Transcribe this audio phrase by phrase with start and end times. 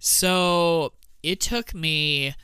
[0.00, 2.34] So it took me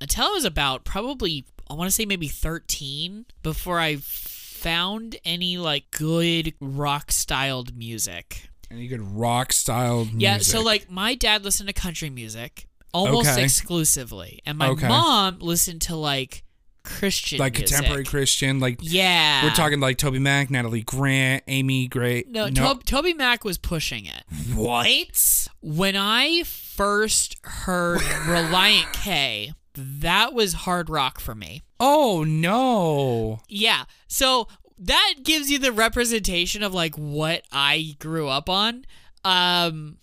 [0.00, 5.56] until I was about probably I want to say maybe 13 before I found any
[5.56, 8.48] like good rock styled music.
[8.70, 10.20] Any good rock styled music?
[10.22, 13.42] Yeah, so like my dad listened to country music almost Okay.
[13.44, 14.86] exclusively, and my Okay.
[14.88, 16.43] mom listened to like
[16.84, 17.68] Christian like music.
[17.68, 22.28] contemporary Christian, like Yeah, we're talking like Toby Mac, Natalie Grant, Amy Grant.
[22.28, 24.22] No, Tob- Toby Mac was pushing it.
[24.54, 25.48] what?
[25.62, 31.62] When I first heard Relient K, that was hard rock for me.
[31.80, 33.40] Oh no!
[33.48, 33.84] Yeah.
[34.06, 38.84] So that gives you the representation of like what I grew up on.
[39.24, 39.96] Um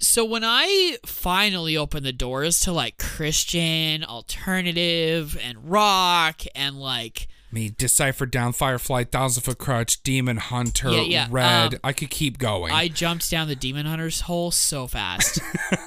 [0.00, 7.28] so when I finally opened the doors to like Christian, alternative and rock and like
[7.52, 11.74] Me, Decyfer Down, Fireflight, Thousand Foot Krutch, Demon Hunter, Yeah, yeah, Red.
[11.74, 12.72] um, I could keep going.
[12.72, 15.40] I jumped down the Demon Hunters hole so fast.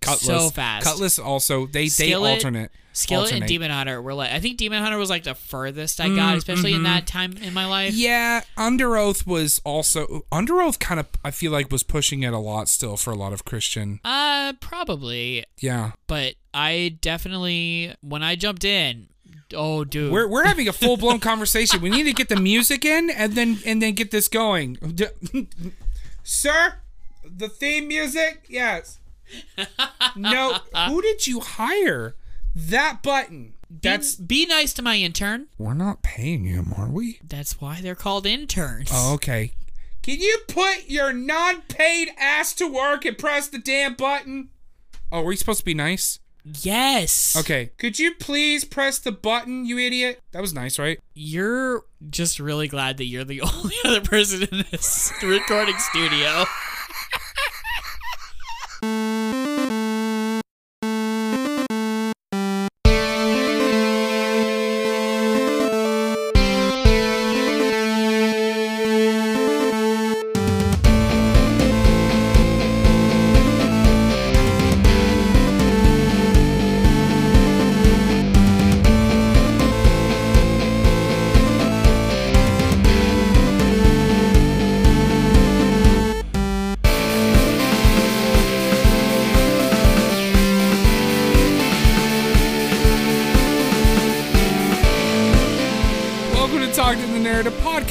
[0.00, 0.84] Cutlass, so fast.
[0.84, 2.14] Cutlass also they they
[2.92, 3.42] Skillet- alternate.
[3.42, 3.48] And.
[3.48, 6.36] Demon Hunter were like I think Demon Hunter was like the furthest I Mm, got,
[6.36, 6.78] especially mm-hmm.
[6.78, 7.94] in that time in my life.
[7.94, 10.78] Yeah, Underoath was also Underoath.
[10.78, 13.44] Kind of, I feel like was pushing it a lot still for a lot of
[13.44, 14.00] Christian.
[14.04, 15.44] Uh probably.
[15.58, 19.08] Yeah, But I definitely when I jumped in,
[19.54, 20.12] oh dude.
[20.12, 21.80] we're we're having a full blown conversation.
[21.80, 24.76] We need to get the music in and then and then get this going.
[26.22, 26.74] Sir,
[27.24, 28.98] the theme music, yes.
[30.16, 32.14] No, who did you hire?
[32.54, 33.54] That button.
[33.70, 35.46] That's be nice to my intern.
[35.58, 37.20] We're not paying him, are we?
[37.26, 38.90] That's why they're called interns.
[38.92, 39.52] Oh, okay.
[40.02, 44.50] Can you put your non-paid ass to work and press the damn button?
[45.10, 46.18] Oh, were we supposed to be nice?
[46.44, 47.36] Yes.
[47.38, 47.70] Okay.
[47.78, 50.20] Could you please press the button, you idiot?
[50.32, 50.98] That was nice, right?
[51.14, 56.44] You're just really glad that you're the only other person in this recording studio.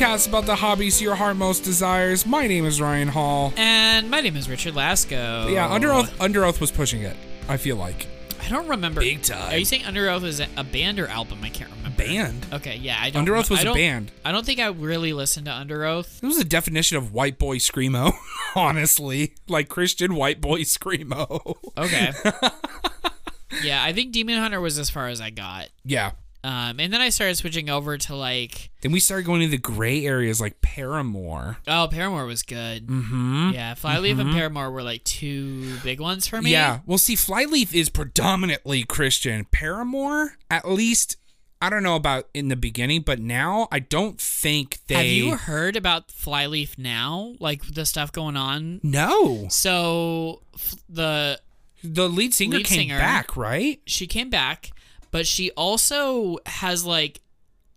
[0.01, 2.25] Podcast about the hobbies your heart most desires.
[2.25, 3.53] My name is Ryan Hall.
[3.55, 5.53] And my name is Richard Lasco.
[5.53, 7.15] Yeah, Underoath, Under Oath was pushing it.
[7.47, 8.07] I feel like
[8.41, 9.01] I don't remember.
[9.01, 9.53] Big time.
[9.53, 11.41] Are you saying Underoath is a band or album?
[11.43, 11.95] I can't remember.
[12.03, 12.47] band.
[12.51, 13.27] Okay, yeah, I don't.
[13.27, 14.11] Underoath was a band.
[14.25, 16.19] I don't think I really listened to Under Oath.
[16.23, 18.11] It was a definition of white boy screamo.
[18.55, 21.57] Honestly, like Christian white boy screamo.
[21.77, 22.11] Okay.
[23.63, 25.67] yeah, I think Demon Hunter was as far as I got.
[25.85, 26.13] yeah.
[26.43, 29.57] Um, and then I started switching over to like, Then we started going to the
[29.59, 31.57] gray areas like Paramore.
[31.67, 32.87] oh, Paramore was good.
[32.87, 33.51] Mm-hmm.
[33.53, 36.51] Yeah, Flyleaf and Paramore were like two big ones for me.
[36.51, 36.79] Yeah.
[36.87, 39.45] Well, see, Flyleaf is predominantly Christian.
[39.51, 41.17] Paramore, at least,
[41.61, 44.95] I don't know about in the beginning, but now I don't think they.
[44.95, 47.35] Have you heard about Flyleaf now?
[47.39, 48.79] Like the stuff going on.
[48.81, 49.45] No.
[49.49, 51.39] So f- the
[51.83, 52.97] The lead singer Lead came singer.
[52.97, 53.79] back, right?
[53.85, 54.71] she came back,
[55.11, 57.21] but she also has like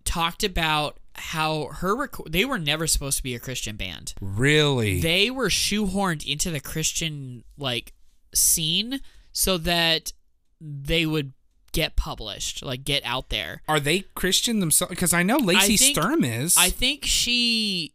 [0.03, 4.13] talked about how her rec- they were never supposed to be a Christian band.
[4.21, 4.99] Really?
[4.99, 7.93] They were shoehorned into the Christian like
[8.33, 8.99] scene
[9.31, 10.13] so that
[10.59, 11.33] they would
[11.71, 13.61] get published, like get out there.
[13.67, 14.89] Are they Christian themselves?
[14.89, 16.55] Because I know Lacey I think- Sturm is.
[16.57, 17.93] I think she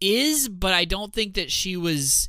[0.00, 2.28] is, but I don't think that she was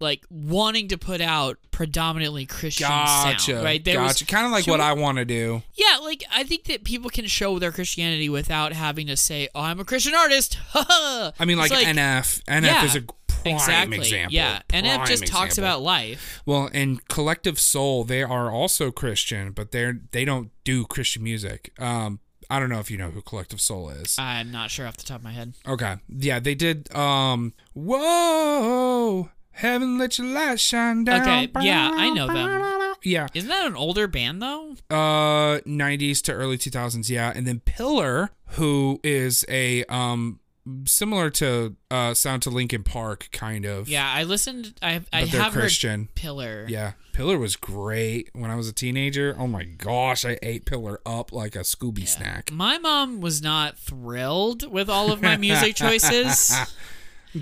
[0.00, 3.52] like wanting to put out predominantly Christian gotcha.
[3.52, 3.84] sound, right?
[3.84, 4.26] There was- gotcha.
[4.26, 5.62] kind of like what I want to do.
[5.74, 9.62] Yeah, like I think that people can show their Christianity without having to say, "Oh,
[9.62, 12.42] I'm a Christian artist." I I mean, like, NF.
[12.44, 13.98] NF yeah, is a prime exactly.
[13.98, 14.34] example.
[14.34, 16.42] Yeah, NF Prime just talks about life.
[16.46, 21.72] Well, and Collective Soul, they are also Christian, but they're they don't do Christian music.
[21.78, 24.16] Um, I don't know if you know who Collective Soul is.
[24.18, 25.54] I'm not sure off the top of my head.
[25.66, 26.94] Okay, yeah, they did.
[26.94, 31.22] Um, whoa, heaven let your light shine down.
[31.22, 32.94] Okay, yeah, I know them.
[33.02, 34.74] Yeah, Isn't that an older band though?
[34.90, 37.08] uh, '90s to early 2000s.
[37.08, 40.40] Yeah, and then Pillar, who is a um
[40.86, 43.88] similar to uh Sound to Linkin Park kind of.
[43.88, 44.74] Yeah, I listened.
[44.82, 46.00] I I but they're have Christian.
[46.00, 46.66] heard Pillar.
[46.68, 49.36] Yeah, Pillar was great when I was a teenager.
[49.38, 52.50] Oh my gosh, I ate Pillar up like a Scooby snack.
[52.50, 56.52] My mom was not thrilled with all of my music choices.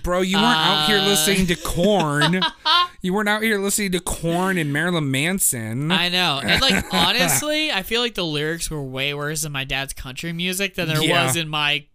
[0.02, 1.06] Bro, you weren't out here Uh.
[1.06, 2.41] listening to Korn.
[3.02, 5.93] you weren't out here listening to Korn and Marilyn Manson.
[5.93, 6.41] I know.
[6.43, 10.32] And like honestly, I feel like the lyrics were way worse in my dad's country
[10.32, 11.26] music than there Yeah.
[11.26, 11.87] was in my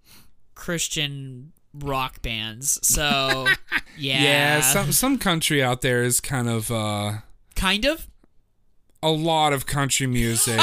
[0.55, 2.79] Christian rock bands.
[2.83, 3.47] So
[3.97, 4.21] yeah.
[4.23, 7.13] yeah, some some country out there is kind of uh
[7.55, 8.07] kind of.
[9.01, 10.59] a lot of country music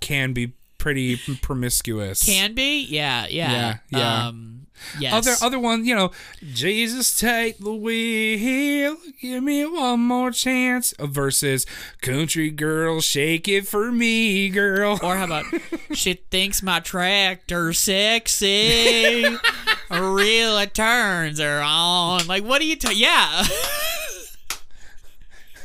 [0.00, 2.24] can be pretty promiscuous.
[2.24, 2.82] Can be.
[2.84, 3.52] Yeah, yeah.
[3.52, 4.26] Yeah, yeah.
[4.28, 4.51] Um
[4.98, 5.12] yes.
[5.12, 6.10] Other other one, you know,
[6.52, 11.66] Jesus take the wheel, give me one more chance versus
[12.00, 14.98] country girl, shake it for me, girl.
[15.02, 15.46] Or how about
[15.92, 19.24] she thinks my tractor sexy?
[19.90, 22.26] Real turns are on.
[22.26, 22.76] Like, what are you?
[22.76, 23.44] Ta- yeah.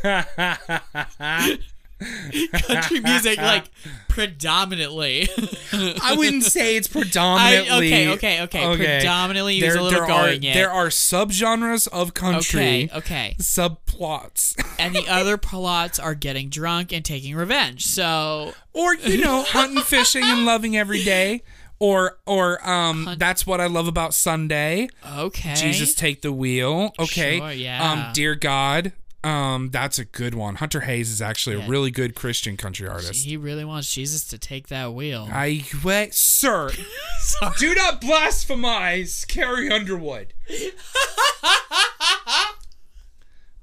[1.99, 3.65] Country music, like
[4.07, 5.27] predominantly.
[5.73, 7.87] I wouldn't say it's I, predominantly.
[8.09, 10.35] okay, okay, okay, Predominantly, little there are.
[10.35, 13.35] There are subgenres of country, okay, okay.
[13.39, 17.85] subplots, And the other plots are getting drunk and taking revenge.
[17.85, 21.43] So or you know, hunting, fishing, and loving every day.
[21.79, 24.89] Or, or, um, that's what I love about Sunday.
[25.19, 25.53] okay.
[25.53, 26.91] Jesus take the wheel.
[26.97, 27.37] Okay.
[27.37, 27.91] Sure, yeah.
[27.91, 28.93] Um, dear God.
[29.27, 30.55] Um, that's a good one.
[30.55, 31.65] Hunter Hayes is actually Yeah.
[31.65, 33.25] a really good Christian country artist.
[33.25, 35.27] He really wants Jesus to take that wheel.
[35.31, 36.69] I wait, sir.
[37.57, 40.33] Do not blasphemize Carrie Underwood.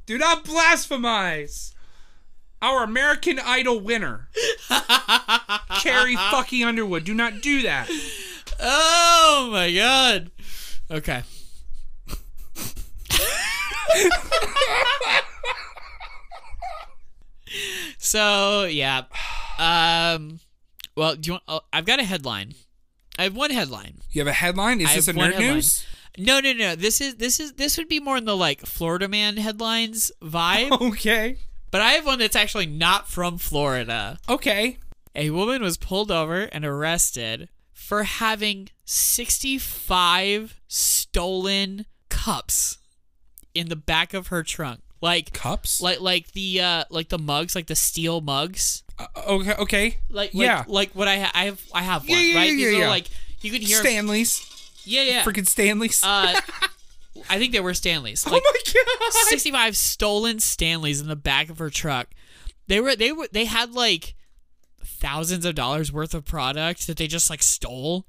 [0.07, 1.73] Do not blasphemize
[2.61, 4.29] our American Idol winner,
[5.81, 7.05] Carrie fucking Underwood.
[7.05, 7.89] Do not do that.
[8.61, 10.31] Oh my god.
[10.91, 11.23] Okay.
[17.99, 19.03] So yeah.
[19.59, 20.41] Um.
[20.97, 21.43] Well, do you want?
[21.49, 22.55] Oh, I've got a headline.
[23.19, 24.01] I have one headline.
[24.11, 24.81] You have a headline?
[24.81, 25.55] Is I this a nerd headline.
[25.55, 25.87] news?
[26.19, 26.75] No, no, no.
[26.77, 30.71] This is this is this would be more in the like Florida man headlines vibe.
[30.91, 31.39] Okay.
[31.71, 34.19] but I have one that's actually not from Florida.
[34.29, 34.79] Okay.
[35.17, 42.79] A woman was pulled over and arrested for having 65 stolen cups
[43.55, 44.81] in the back of her trunk.
[45.01, 45.81] Like Cups?
[45.83, 48.83] like like the uh like the mugs, like the steel mugs.
[48.99, 49.55] Uh, okay.
[49.55, 49.87] Okay.
[50.09, 50.65] Like, like Yeah.
[50.67, 52.45] like what I ha- I have I have one, Yeah, yeah, right?
[52.45, 52.89] yeah, These yeah, yeah.
[52.89, 53.07] like
[53.43, 54.51] you could hear Stanley's.
[54.85, 55.23] Yeah, yeah.
[55.25, 56.03] Freaking Stanley's.
[56.03, 56.41] uh
[57.31, 58.25] I think they were Stanleys.
[58.27, 59.13] oh my god.
[59.29, 62.09] 65 stolen Stanleys in the back of her truck.
[62.67, 64.15] They were they were they had like
[64.85, 68.07] thousands of dollars worth of product that they just like stole.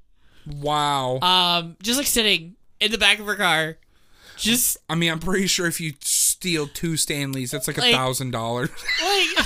[0.48, 1.20] Wow.
[1.20, 3.78] Um just like sitting in the back of her car.
[4.38, 7.94] Just I mean, I'm pretty sure if you steal two Stanleys, that's like a Like-
[7.96, 8.70] thousand dollars.
[9.04, 9.46] like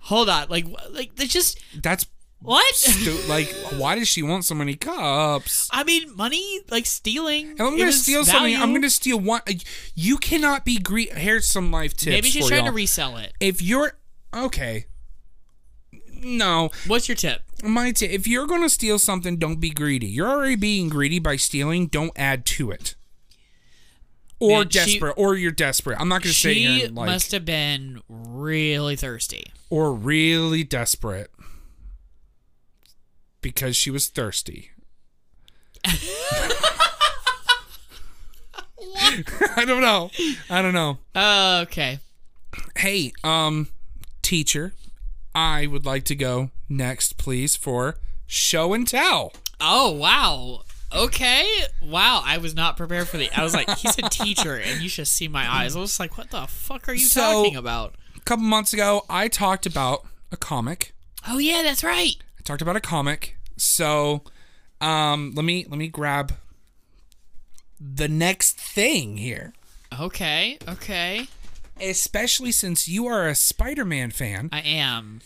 [0.00, 0.48] Hold on.
[0.48, 2.06] Like like they just That's
[2.40, 2.74] what?
[2.74, 3.48] stu- like.
[3.78, 5.68] Why does she want so many cups?
[5.72, 7.52] I mean, money like stealing.
[7.52, 8.74] If I'm gonna steal something, I'm value.
[8.74, 9.40] gonna steal one.
[9.48, 9.54] Uh,
[9.94, 11.10] you cannot be greedy.
[11.12, 12.06] Here's some life tips.
[12.12, 12.72] Maybe she's for trying y'all.
[12.72, 13.32] to resell it.
[13.40, 13.92] if you're
[14.36, 14.86] okay.
[16.22, 17.40] No, What's your tip?
[17.64, 20.06] My t- if you're gonna steal something, don't be greedy.
[20.06, 21.86] You're already being greedy by stealing.
[21.88, 22.94] Don't add to it.
[24.40, 25.98] Or Man, she- desperate, or you're desperate.
[26.00, 29.44] I'm not gonna say She like must have been really thirsty.
[29.70, 31.30] or really desperate
[33.40, 34.70] because she was thirsty.
[39.56, 40.10] I don't know.
[40.50, 40.98] I don't know.
[41.62, 41.98] okay.
[42.76, 43.68] Hey, um,
[44.22, 44.72] teacher,
[45.34, 49.32] I would like to go next, please, for show and tell.
[49.60, 50.62] Oh wow.
[50.94, 51.48] Okay.
[51.82, 52.22] Wow.
[52.24, 53.28] I was not prepared for the.
[53.36, 55.74] I was like, he's a teacher, and you should see my eyes.
[55.76, 57.94] I was like, what the fuck are you So- talking about?
[58.16, 60.94] A couple months ago, I talked about a comic.
[61.28, 62.14] Oh yeah, that's right.
[62.38, 63.36] I talked about a comic.
[63.56, 64.22] So,
[64.80, 66.32] um, let me let me grab
[67.80, 69.52] the next thing here.
[70.00, 70.58] Okay.
[70.68, 71.26] Okay.
[71.80, 74.48] Especially since you are a Spider-Man fan.
[74.52, 75.20] I am.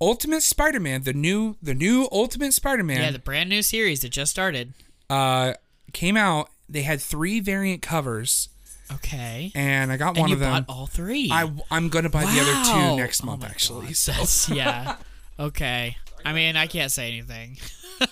[0.00, 4.30] Ultimate Spider-Man, the new the new Ultimate Spider-Man, Yeah, the brand new series that just
[4.30, 4.74] started.
[5.08, 5.54] uh,
[5.92, 6.50] came out.
[6.68, 8.48] They had three variant covers,
[8.92, 9.52] Okay.
[9.54, 10.64] and I got And one of them.
[10.64, 11.30] bought all three.
[11.30, 13.86] I I'm gonna buy the other two next Oh month, actually.
[13.86, 13.96] God.
[13.96, 14.96] So That's- yeah.
[15.38, 15.96] Okay.
[16.24, 17.58] I mean, I can't say anything.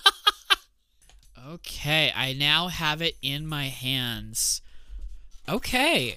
[1.49, 4.61] okay, I now have it in my hands.
[5.49, 6.15] Okay.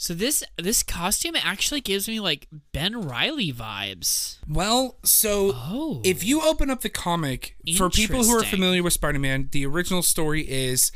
[0.00, 4.38] So this this costume actually gives me like Ben Reilly vibes.
[4.48, 6.00] well, so Oh.
[6.04, 10.02] if you open up the comic for people who are familiar with Spider-Man, the original
[10.02, 10.92] story is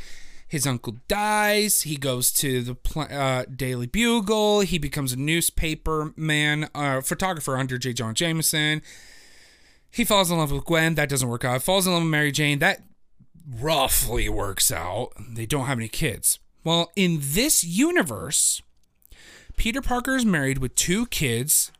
[0.46, 1.82] his uncle dies.
[1.82, 4.60] He goes to the pl- uh, Daily Bugle.
[4.60, 7.92] He becomes a newspaper man, uh, photographer under J.
[7.94, 8.82] Jonah Jameson.
[9.90, 10.94] He falls in love with Gwen.
[10.94, 11.62] That doesn't work out.
[11.62, 12.60] Falls in love with Mary Jane.
[12.60, 12.82] That
[13.50, 15.08] roughly works out.
[15.18, 16.38] They don't have any kids.
[16.62, 18.62] Well, in this universe,
[19.56, 21.70] Peter Parker is married with two kids,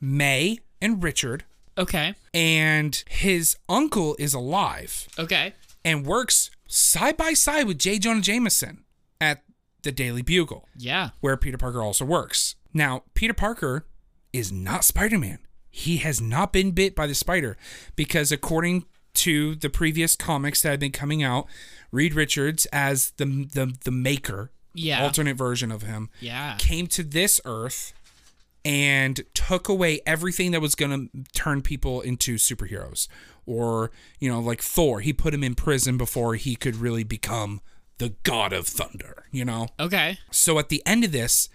[0.00, 1.44] May and Richard,
[1.78, 2.14] Okay.
[2.32, 5.54] and his uncle is alive Okay.
[5.84, 7.98] and works side by side with J.
[7.98, 8.84] Jonah Jameson
[9.20, 9.42] at
[9.82, 11.10] the Daily Bugle, Yeah.
[11.20, 12.56] where Peter Parker also works.
[12.72, 13.86] Now, Peter Parker
[14.32, 15.38] is not Spider Man.
[15.70, 17.56] He has not been bit by the spider
[17.96, 21.46] because, according to the previous comics that have been coming out,
[21.90, 25.02] Reed Richards, as the the, the maker, Yeah.
[25.02, 26.56] alternate version of him, Yeah.
[26.58, 27.92] came to this Earth
[28.64, 33.08] and took away everything that was going to turn people into superheroes.
[33.46, 37.60] Or, you know, like Thor, he put him in prison before he could really become
[37.98, 39.68] the god of thunder, you know?
[39.78, 40.18] Okay.
[40.30, 41.48] So at the end of this,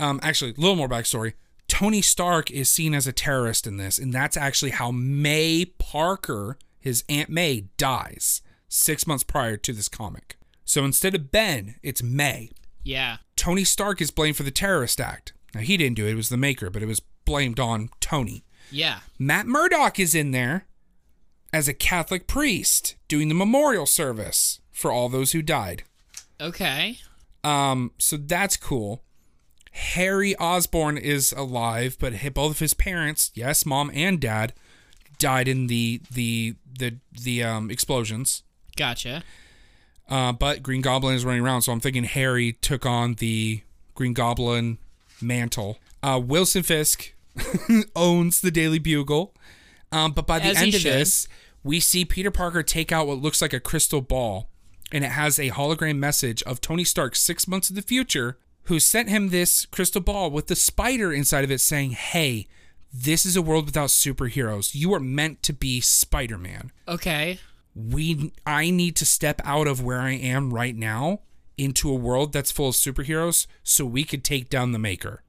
[0.00, 1.34] um, actually, a little more backstory.
[1.68, 6.56] Tony Stark is seen as a terrorist in this, and that's actually how May Parker,
[6.80, 10.36] his Aunt May, dies six months prior to this comic.
[10.68, 12.50] So instead of Ben, it's May.
[12.84, 13.16] Yeah.
[13.36, 15.32] Tony Stark is blamed for the terrorist act.
[15.54, 18.44] Now, he didn't do it, it was the maker, but it was blamed on Tony.
[18.70, 19.00] Yeah.
[19.18, 20.66] Matt Murdock is in there
[21.54, 25.84] as a Catholic priest doing the memorial service for all those who died.
[26.38, 26.98] Okay.
[27.42, 29.02] Um, so that's cool.
[29.72, 34.52] Harry Osborn is alive, but both of his parents, yes, mom and dad,
[35.18, 38.42] died in the the the the um, explosions.
[38.76, 39.22] Gotcha.
[40.08, 43.62] Uh, but Green Goblin is running around, so I'm thinking Harry took on the
[43.94, 44.78] Green Goblin
[45.20, 45.78] mantle.
[46.02, 47.12] Uh, Wilson Fisk
[47.96, 49.34] owns the Daily Bugle.
[49.92, 50.92] Um, but by the As end of should.
[50.92, 51.28] this,
[51.64, 54.48] we see Peter Parker take out what looks like a crystal ball,
[54.92, 58.78] and it has a hologram message of Tony Stark six months in the future, who
[58.80, 62.46] sent him this crystal ball with the spider inside of it saying, Hey,
[62.92, 64.74] this is a world without superheroes.
[64.74, 67.38] You are meant to be Spider Man Okay.
[67.78, 71.20] We I need to step out of where I am right now
[71.56, 75.22] into a world that's full of superheroes so we could take down the maker.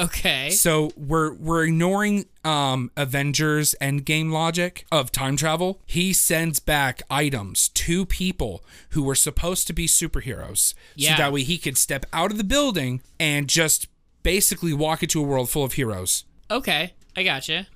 [0.00, 0.50] Okay.
[0.50, 5.82] So we're we're ignoring um Avengers Endgame logic of time travel.
[5.86, 10.74] He sends back items to people who were supposed to be superheroes.
[10.94, 11.16] Yeah.
[11.16, 13.88] So that way he could step out of the building and just
[14.22, 16.24] basically walk into a world full of heroes.
[16.50, 16.94] Okay.
[17.16, 17.66] I gotcha.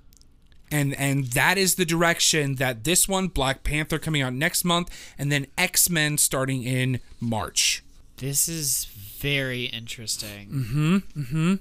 [0.72, 4.88] And and that is the direction that this one black panther coming out next month
[5.18, 7.84] and then x-men starting in march
[8.16, 10.48] This is very interesting.
[10.50, 10.96] Mm-hmm.
[11.20, 11.54] Mm-hmm.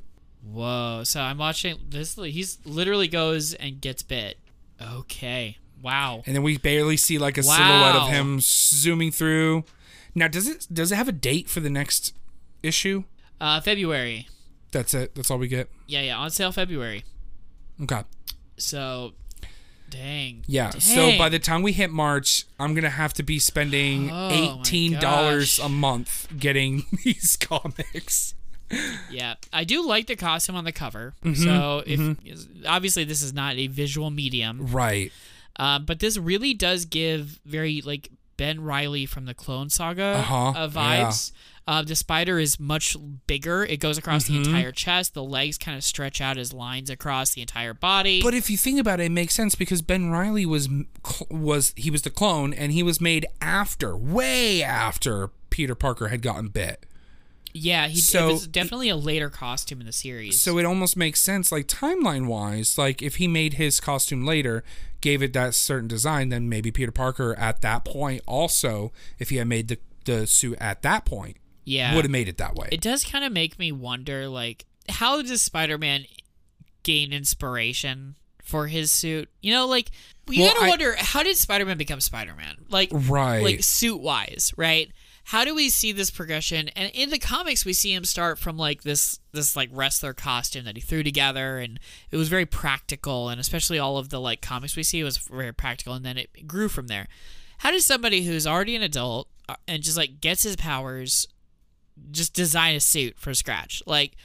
[0.52, 1.02] Whoa.
[1.04, 2.16] So I'm watching this.
[2.16, 4.38] He's literally goes and gets bit.
[4.82, 5.58] Okay.
[5.84, 6.24] Wow.
[6.26, 9.64] and then we barely see like a silhouette of him zooming through
[10.16, 12.14] now does it does it have a date for the next
[12.62, 13.04] issue
[13.40, 14.28] Uh, February.
[14.72, 16.18] that's it that's all we get Yeah, yeah.
[16.18, 17.04] On sale February.
[17.82, 18.04] okay
[18.62, 19.14] So,
[19.90, 20.44] dang.
[20.48, 24.30] yeah so by the time we hit march i'm gonna have to be spending Oh
[24.30, 28.36] my $18 a month getting these comics.
[29.10, 31.14] Yeah, I do like the costume on the cover.
[31.26, 32.18] Mm-hmm, So if
[32.66, 35.12] obviously this is not a visual medium, right.
[35.58, 40.52] Uh, but this really does give very like Ben Reilly from the Clone Saga Uh-huh,
[40.56, 41.34] uh, vibes.
[41.68, 43.64] Uh, the spider is much bigger.
[43.64, 44.44] It goes across Mm-hmm.
[44.44, 45.14] the entire chest.
[45.14, 48.22] The legs kind of stretch out as lines across the entire body.
[48.22, 50.68] But if you think about it, it makes sense because Ben Reilly was
[51.30, 56.22] was he was the clone, and he was made after, way after Peter Parker had
[56.22, 56.86] gotten bit.
[57.54, 60.42] yeah, he so- it was definitely a later costume in the series.
[60.42, 62.78] So it almost makes sense, like timeline wise.
[62.78, 64.64] Like if he made his costume later,
[65.02, 69.36] gave it that certain design, then maybe Peter Parker at that point also, if he
[69.38, 72.70] had made the the suit at that point, yeah, would have made it that way.
[72.72, 76.06] it does kind of make me wonder like how does spider-man
[76.84, 79.30] gain inspiration for his suit?
[79.42, 79.92] You know like
[80.30, 82.66] you Well, gotta I- wonder how did spider-man become spider-man?
[82.70, 83.44] Like Right.
[83.44, 84.92] like suit wise right?
[85.26, 86.70] How do we see this progression?
[86.70, 90.66] And in the comics we see him start from like this this like wrestler costume
[90.66, 94.42] that he threw together and it was very practical and especially all of the like
[94.42, 97.08] comics we see was very practical and then it grew from there.
[97.60, 101.28] How does somebody who's already an adult uh, and just like gets his powers
[102.10, 103.84] just design a suit from scratch.
[103.86, 104.16] Like,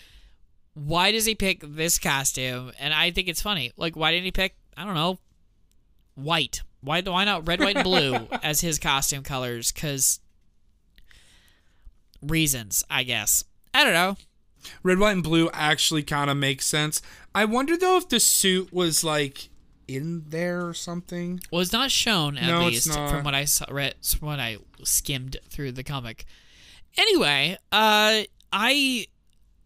[0.74, 2.72] why does he pick this costume?
[2.78, 3.72] And I think it's funny.
[3.76, 5.18] Like, why didn't he pick, I don't know,
[6.14, 6.62] white?
[6.80, 9.72] Why, why not red, white, and blue as his costume colors?
[9.72, 10.20] Because
[12.22, 13.44] reasons, I guess.
[13.74, 14.16] I don't know.
[14.82, 17.00] Red, white, and blue actually kind of makes sense.
[17.34, 19.48] I wonder though if the suit was like
[19.86, 21.40] in there or something.
[21.50, 24.58] Well, it's not shown at No, least from what I saw, read, from what I
[24.82, 26.24] skimmed through the comic.
[26.96, 28.22] Anyway, uh,
[28.52, 29.06] I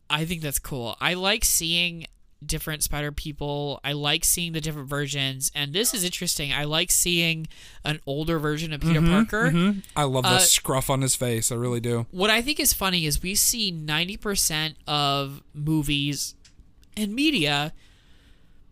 [0.09, 0.97] I think that's cool.
[1.01, 2.07] I like seeing
[2.45, 3.81] different spider people.
[3.85, 6.53] I like seeing the different versions, and this is interesting.
[6.53, 7.47] I like seeing
[7.85, 9.51] an older version of Peter Parker.
[9.53, 9.83] Mhm.
[9.95, 11.53] I love the Uh, scruff on his face.
[11.53, 12.07] I really do.
[12.11, 16.35] What I think is funny is we see 90% of movies
[16.97, 17.75] and media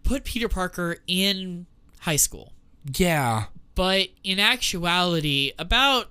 [0.03, 1.67] put Peter Parker in
[2.00, 2.55] high school.
[2.97, 3.45] Yeah.
[3.75, 6.11] But in actuality, about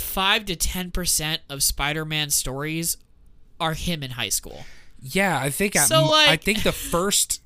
[0.00, 2.96] 5 to 10% of Spider-Man stories
[3.60, 4.64] are him in high school.
[5.00, 7.42] Yeah, I think So, I like- think the first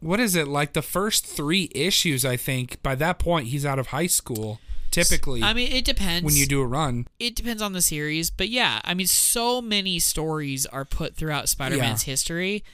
[0.00, 0.46] what is it?
[0.46, 4.60] Like the first 3 issues, I think, by that point he's out of high school
[4.92, 6.24] typically I mean, it depends.
[6.24, 7.06] when you do a run.
[7.18, 11.48] it depends on the series, but yeah, I mean, so many stories are put throughout
[11.50, 12.64] Spider-Man's history,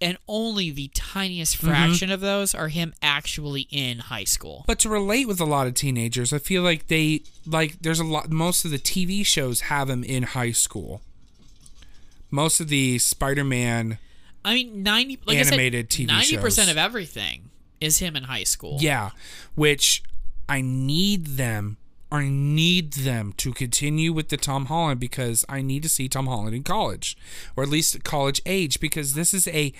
[0.00, 1.66] and only the tiniest Mm-hmm.
[1.68, 4.64] fraction of those are him actually in high school.
[4.66, 8.04] But to relate with a lot of teenagers, I feel like they like there's a
[8.04, 11.00] lot most of the TV shows have him in high school.
[12.30, 13.98] Most of the Spider-Man
[14.44, 16.72] I mean, ninety like Animated said, TV ninety percent shows.
[16.74, 17.50] of everything
[17.80, 18.78] is him in high school.
[18.80, 19.10] Yeah,
[19.54, 20.02] which
[20.48, 21.78] I need them.
[22.10, 26.26] I need them to continue with the Tom Holland because I need to see Tom
[26.26, 27.16] Holland in college,
[27.56, 29.72] or at least college age, because this is a.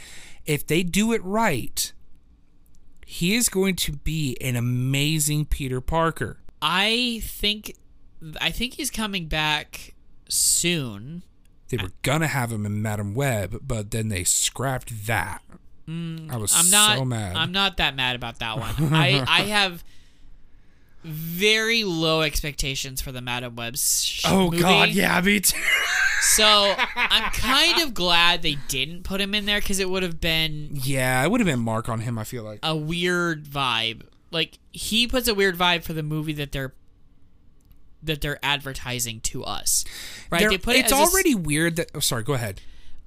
[0.45, 1.93] If they do it right,
[3.05, 6.39] he is going to be an amazing Peter Parker.
[6.63, 7.75] I think,
[8.41, 9.95] I think he's coming back
[10.29, 11.23] soon.
[11.69, 15.43] They were gonna have him in Madame Web, but then they scrapped that.
[15.89, 16.99] I was Mm, I'm not.
[16.99, 17.37] so mad.
[17.37, 18.75] I'm not that mad about that one.
[18.95, 19.85] I I have
[21.07, 23.77] very low expectations for the Madame Web.
[23.77, 24.63] sh- oh movie.
[24.63, 25.59] God, yeah, me too.
[26.23, 30.21] So I'm kind of glad they didn't put him in there because it would have
[30.21, 32.19] been yeah, it would have been Mark on him.
[32.19, 32.59] I feel like.
[32.65, 34.03] a weird vibe.
[34.33, 36.75] Like he puts a weird vibe for the movie that they're
[38.03, 39.85] that they're advertising to us,
[40.31, 40.41] right?
[40.41, 41.91] There- they put it it's already weird that.
[41.95, 42.23] Oh, sorry.
[42.25, 42.61] Go ahead.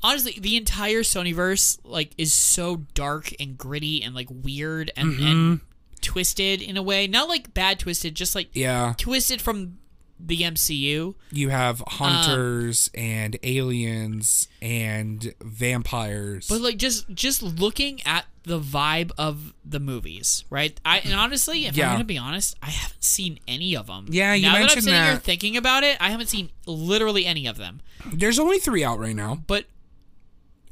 [0.04, 5.26] honestly the entire Sonyverse like is so dark and gritty and like weird and, Mm-hmm.
[5.28, 5.60] and
[6.02, 7.08] twisted in a way.
[7.08, 8.94] Not like bad twisted, just like Yeah.
[8.98, 9.78] twisted from
[10.20, 11.16] the MCU.
[11.32, 16.48] You Um, have hunters and aliens and vampires.
[16.50, 20.78] But like just just looking at the vibe of the movies, right?
[20.84, 21.88] I and honestly, if Yeah.
[21.88, 24.08] I'm gonna be honest, I haven't seen any of them.
[24.10, 27.26] Yeah, you now that I'm mentioned sitting here thinking about it, I haven't seen literally
[27.26, 27.82] any of them.
[28.12, 29.44] There's only three out right now.
[29.48, 29.66] But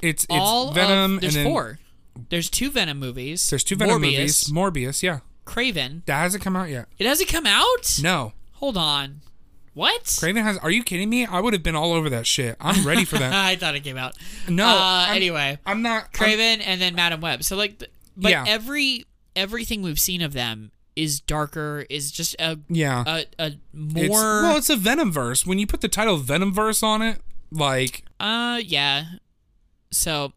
[0.02, 1.78] It's it's all Venom of there's and then four.
[2.28, 3.48] There's two Venom movies.
[3.50, 4.44] there's two Venom Morbius, movies.
[4.52, 6.04] Morbius, yeah, Kraven.
[6.06, 6.88] that hasn't come out yet.
[6.98, 7.98] It hasn't come out.
[8.02, 9.20] No, Hold on.
[9.74, 10.02] What?
[10.04, 10.58] Kraven has.
[10.58, 11.24] Are you kidding me?
[11.24, 12.56] I would have been all over that shit.
[12.60, 13.32] I'm ready for that.
[13.48, 14.16] I thought it came out.
[14.48, 14.66] No.
[14.66, 14.70] Uh,
[15.06, 16.02] I'm- anyway, I'm not.
[16.02, 17.44] I'm- Kraven and then Madame Web.
[17.44, 18.44] So like, th- but Yeah.
[18.48, 19.04] every
[19.36, 21.86] everything we've seen of them is darker.
[21.88, 23.04] Is just a yeah.
[23.06, 24.42] a, a It's- more.
[24.42, 25.46] well, it's a Venom verse.
[25.46, 27.20] When you put the title Venom verse on it,
[27.52, 29.04] like Uh, yeah.
[29.92, 30.32] So,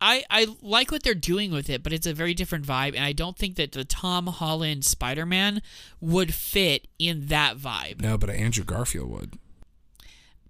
[0.00, 3.04] I I like what they're doing with it, but it's a very different vibe, and
[3.04, 5.62] I don't think that the Tom Holland Spider Man
[6.00, 8.00] would fit in that vibe.
[8.02, 9.38] no, but Andrew Garfield would.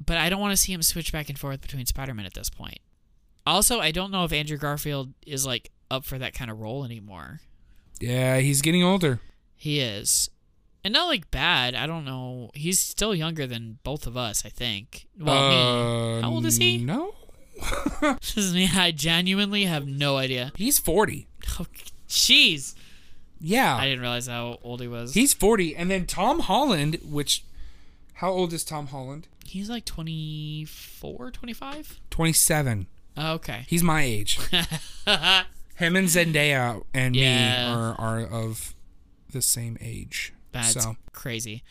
[0.05, 2.35] But I don't want to see him switch back and forth between Spider Man at
[2.35, 2.79] this point.
[3.47, 6.85] Also, I don't know if Andrew Garfield is like up for that kind of role
[6.85, 7.41] anymore.
[8.01, 9.21] Yeah, he's getting older.
[9.57, 10.29] He is.
[10.85, 11.75] And not like bad.
[11.75, 12.51] I don't know.
[12.55, 15.07] He's still younger than both of us, I think.
[15.19, 16.19] Well, me.
[16.19, 16.79] uh, How old is he?
[16.79, 17.15] No,
[18.21, 18.71] This is me.
[18.75, 20.53] I genuinely have no idea.
[20.57, 21.27] he's forty.
[21.59, 21.67] Oh,
[22.09, 22.75] Jeez.
[23.41, 25.13] Yeah, I didn't realize how old he was.
[25.15, 25.77] He's 40.
[25.77, 27.45] And then Tom Holland, which.
[28.15, 29.29] How old is Tom Holland?
[29.45, 32.01] He's like 24, 25?
[32.11, 32.87] 27.
[33.19, 33.65] Oh, okay.
[33.69, 34.39] He's my age.
[35.77, 37.67] Him and Zendaya and Yeah.
[37.69, 38.75] me are, are of
[39.31, 40.33] the same age.
[40.53, 41.63] That's so, crazy.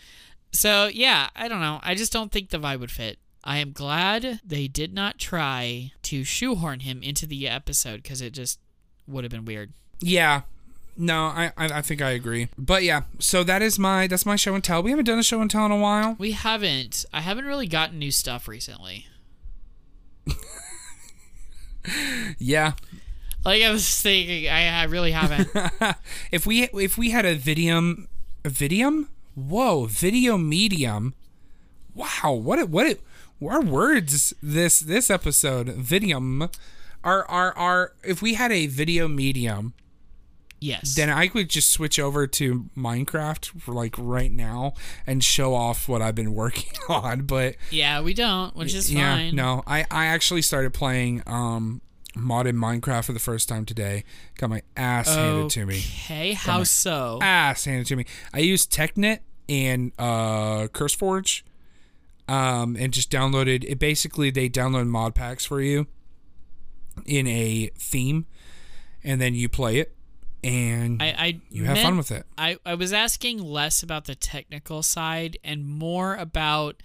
[0.52, 1.80] So, yeah, I don't know.
[1.82, 3.18] I just don't think the vibe would fit.
[3.46, 8.34] I am glad they did not try to shoehorn him into the episode because it
[8.34, 8.60] just
[9.08, 9.74] would have been weird.
[10.00, 10.42] yeah.
[10.98, 12.48] No, I, I I think I agree.
[12.58, 14.82] But yeah, so that is my that's my show and tell.
[14.82, 16.16] We haven't done a show and tell in a while.
[16.18, 17.04] We haven't.
[17.12, 19.06] I haven't really gotten new stuff recently.
[22.40, 22.74] Yeah.
[23.44, 25.50] Like I was thinking, I, I really haven't.
[26.32, 28.08] if we if we had a videum
[28.44, 29.08] a videum?
[29.36, 31.14] Whoa, video medium.
[31.94, 33.02] Wow, what it what it
[33.42, 36.54] our words this this episode videum
[37.04, 39.74] are are are if we had a video medium
[40.66, 40.96] yes.
[40.96, 44.74] then I could just switch over to Minecraft for like right now
[45.06, 47.24] and show off what I've been working on.
[47.24, 49.36] But yeah, we don't, which is yeah, fine.
[49.36, 51.82] no, I I actually started playing um
[52.16, 54.04] modded Minecraft for the first time today.
[54.38, 55.78] Got my ass handed to me.
[55.78, 57.20] Okay, how so?
[57.22, 58.06] Ass handed to me.
[58.34, 61.44] I used Technic and uh CurseForge.
[62.28, 63.78] Um, and just downloaded it.
[63.78, 65.86] Basically, they download mod packs for you,
[67.06, 68.26] in a theme,
[69.04, 69.96] and then you play it,
[70.44, 72.26] and I, I you have fun with it.
[72.38, 76.82] I, I was asking less about the technical side and more about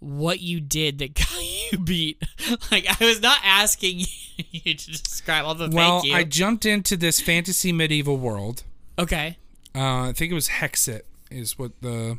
[0.00, 2.22] what you did that got you beat.
[2.70, 4.00] Like I was not asking
[4.50, 6.14] you to describe all the Well, thank you.
[6.14, 8.62] I jumped into this fantasy medieval world.
[8.98, 9.36] okay.
[9.74, 12.18] Uh, I think it was Hexxit is what the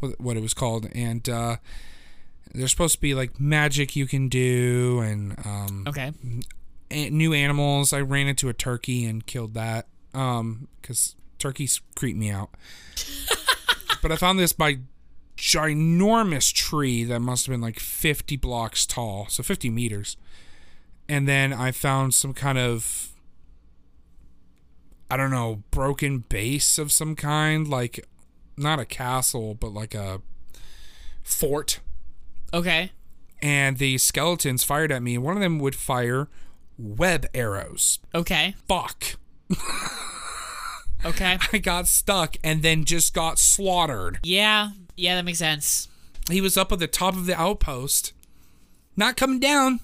[0.00, 1.56] what, what it was called, and uh,
[2.54, 6.12] there's supposed to be like magic you can do and um, Okay.
[6.90, 7.92] a- new animals.
[7.92, 12.50] I ran into a turkey and killed that because turkeys creep me out.
[14.02, 14.78] but I found this by
[15.36, 20.16] ginormous tree that must have been like 50 blocks tall, so 50 meters.
[21.08, 23.04] And then I found some kind of
[25.10, 28.06] I don't know, broken base of some kind, like
[28.58, 30.20] not a castle, but like a
[31.22, 31.80] fort
[32.52, 32.90] Okay.
[33.42, 35.18] and the skeletons fired at me.
[35.18, 36.28] One of them would fire
[36.78, 37.98] web arrows.
[38.14, 38.54] Okay.
[38.66, 39.16] Fuck.
[41.04, 41.38] Okay.
[41.52, 44.18] I got stuck and then just got slaughtered.
[44.22, 44.70] yeah.
[44.96, 45.86] Yeah, that makes sense.
[46.28, 48.12] He was up at the top of the outpost,
[48.96, 49.78] not coming down.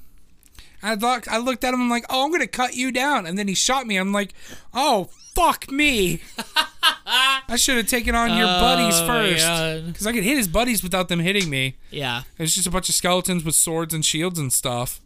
[0.83, 1.81] I thought I looked at him.
[1.83, 3.97] I'm like, "Oh, I'm gonna cut you down," and then he shot me.
[3.97, 4.35] I'm like,
[4.75, 6.21] "Oh, fuck me!"
[7.49, 10.83] I should have taken on your buddies Oh, first, because I could hit his buddies
[10.83, 11.77] without them hitting me.
[11.91, 12.23] Yeah.
[12.39, 15.01] It was just a bunch of skeletons with swords and shields and stuff.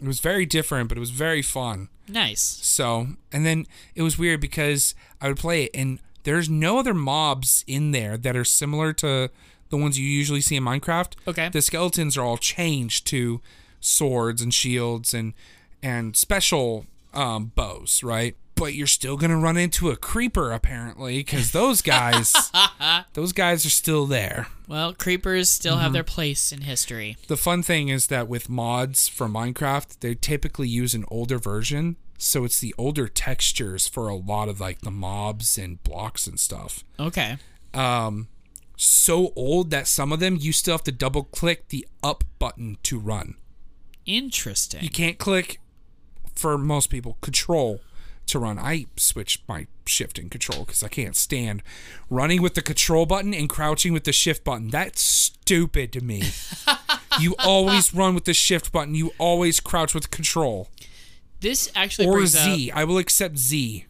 [0.00, 1.88] It was very different, but it was very fun.
[2.08, 2.40] Nice.
[2.40, 6.94] So, and then it was weird because I would play it, and there's no other
[6.94, 9.30] mobs in there that are similar to
[9.70, 11.14] the ones you usually see in Minecraft.
[11.26, 11.48] Okay.
[11.48, 13.40] The skeletons are all changed to
[13.80, 15.34] swords and shields and
[15.82, 18.36] and special um, bows, right?
[18.58, 22.50] But you're still gonna run into a creeper apparently, because those guys,
[23.14, 24.48] those guys are still there.
[24.66, 25.82] Well, creepers still Mm-hmm.
[25.82, 27.16] have their place in history.
[27.28, 31.96] The fun thing is that with mods for Minecraft, they typically use an older version,
[32.18, 36.38] so it's the older textures for a lot of like the mobs and blocks and
[36.40, 36.84] stuff.
[36.98, 37.36] Okay.
[37.74, 38.28] Um,
[38.76, 42.76] so old that some of them you still have to double click the up button
[42.84, 43.36] to run.
[44.06, 44.82] Interesting.
[44.82, 45.60] You can't click
[46.34, 47.80] for most people control
[48.28, 48.58] to run.
[48.58, 51.62] I switch my shift and control because I can't stand
[52.10, 54.68] running with the control button and crouching with the shift button.
[54.68, 56.22] That's stupid to me.
[57.20, 58.94] you always run with the shift button.
[58.94, 60.68] You always crouch with control
[61.40, 62.70] This actually or up- Z.
[62.72, 63.86] I will accept Z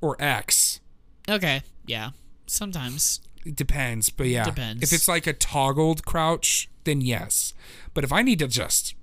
[0.00, 0.80] or X.
[1.28, 1.62] Okay.
[1.86, 2.10] Yeah.
[2.46, 3.20] Sometimes.
[3.44, 4.44] It depends, but yeah.
[4.44, 4.82] Depends.
[4.82, 7.52] If it's like a toggled crouch, then yes.
[7.92, 8.94] But if I need to just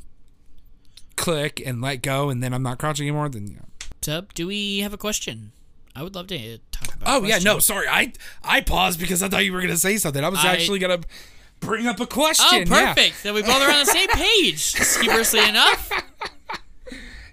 [1.15, 3.65] click and let go and then I'm not crouching anymore, then yeah.
[4.01, 5.51] Tub, do we have a question?
[5.95, 7.21] I would love to talk about.
[7.21, 7.87] Oh yeah, no, sorry.
[7.87, 10.23] I I paused because I thought you were gonna say something.
[10.23, 11.01] I was I- actually gonna
[11.59, 12.45] bring up a question.
[12.71, 12.93] Oh, yeah.
[12.93, 13.23] perfect.
[13.23, 14.73] Then we both are on the same page.
[15.01, 15.91] Humorously enough.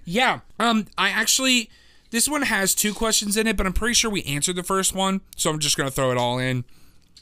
[0.05, 0.41] Yeah.
[0.59, 1.69] Um, I actually
[2.11, 4.93] this one has two questions in it, but I'm pretty sure we answered the first
[4.93, 6.65] one, so I'm just gonna throw it all in.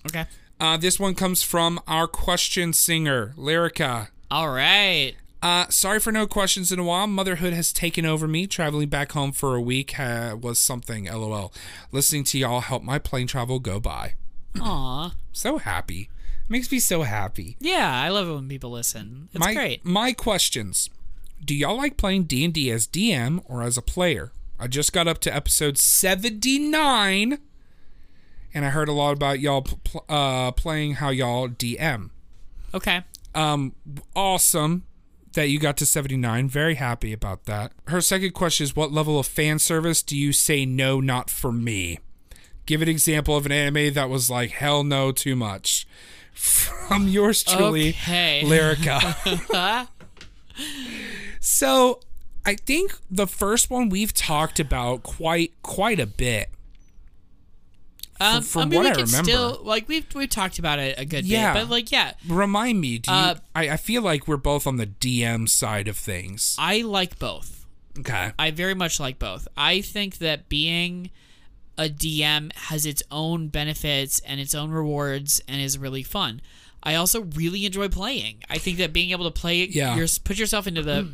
[0.08, 0.26] Okay.
[0.60, 4.08] Uh, this one comes from our question singer, Lyrica.
[4.32, 5.14] All right.
[5.42, 7.06] Uh, sorry for no questions in a while.
[7.06, 8.48] Motherhood has taken over me.
[8.48, 11.06] Traveling back home for a week uh, was something.
[11.06, 11.54] LOL.
[11.92, 14.16] Listening to y'all help my plane travel go by.
[14.60, 15.14] Aw.
[15.32, 16.10] So happy.
[16.50, 17.58] Makes me so happy.
[17.60, 19.30] Yeah, I love it when people listen.
[19.32, 19.86] It's my, great.
[19.86, 20.90] My questions.
[21.44, 24.32] Do y'all like playing D&D as DM or as a player?
[24.60, 27.38] I just got up to episode 79
[28.54, 32.10] and I heard a lot about y'all pl- uh, playing how y'all DM.
[32.74, 33.04] Okay.
[33.36, 33.76] Um,
[34.16, 34.87] awesome
[35.38, 36.50] that you got to 79.
[36.50, 37.72] Very happy about that.
[37.88, 41.52] Her second question is What level of fan service do you say no, not for
[41.52, 42.00] me?
[42.66, 45.88] Give an example of an anime that was like, hell no, too much.
[46.34, 48.42] From yours truly, Okay.
[48.46, 49.88] Lyrica.
[51.40, 52.00] so
[52.46, 56.50] I think the first one we've talked about quite quite a bit.
[58.20, 59.24] Um, from I mean, what we I remember.
[59.24, 61.54] still like we've we've talked about it a good Yeah.
[61.54, 64.66] bit, but like yeah, Remind me, do you, Uh, I, I feel like we're both
[64.68, 66.56] on the DM side of things.
[66.58, 67.66] I like both.
[68.00, 68.32] Okay.
[68.38, 69.48] I very much like both.
[69.58, 71.10] I think that being
[71.78, 76.42] a DM has its own benefits and its own rewards and is really fun.
[76.84, 78.44] I also really enjoy playing.
[78.50, 79.96] I think that being able to play Yeah.
[79.96, 81.08] your, put yourself into the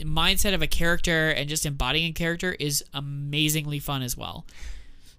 [0.00, 4.44] mindset of a character and just embodying a character is amazingly fun as well.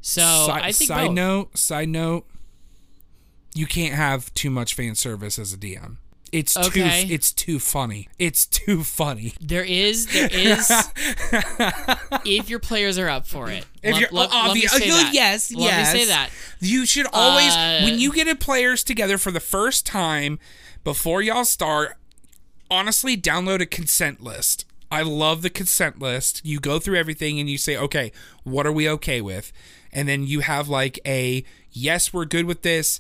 [0.06, 1.16] So side, I think side both.
[1.16, 2.28] note, side note,
[3.56, 5.98] you can't have too much fan service as a DM.
[6.32, 7.06] It's Okay.
[7.08, 8.10] too it's too funny.
[8.20, 9.34] It's too funny.
[9.40, 10.70] There is, there is,
[12.26, 13.66] if your players are up for it.
[13.82, 15.14] If Let- you're let- let me say oh, that.
[15.14, 15.94] yes, Let yes.
[15.94, 16.30] me say that.
[16.60, 20.40] You should always Uh, when you get a players together for the first time
[20.84, 21.98] before y'all start,
[22.72, 24.66] honestly download a consent list.
[24.92, 26.42] I love the consent list.
[26.44, 28.12] You go through everything and you say, okay,
[28.44, 29.52] what are we okay with?
[29.94, 33.00] And then you have like a yes, we're good with this,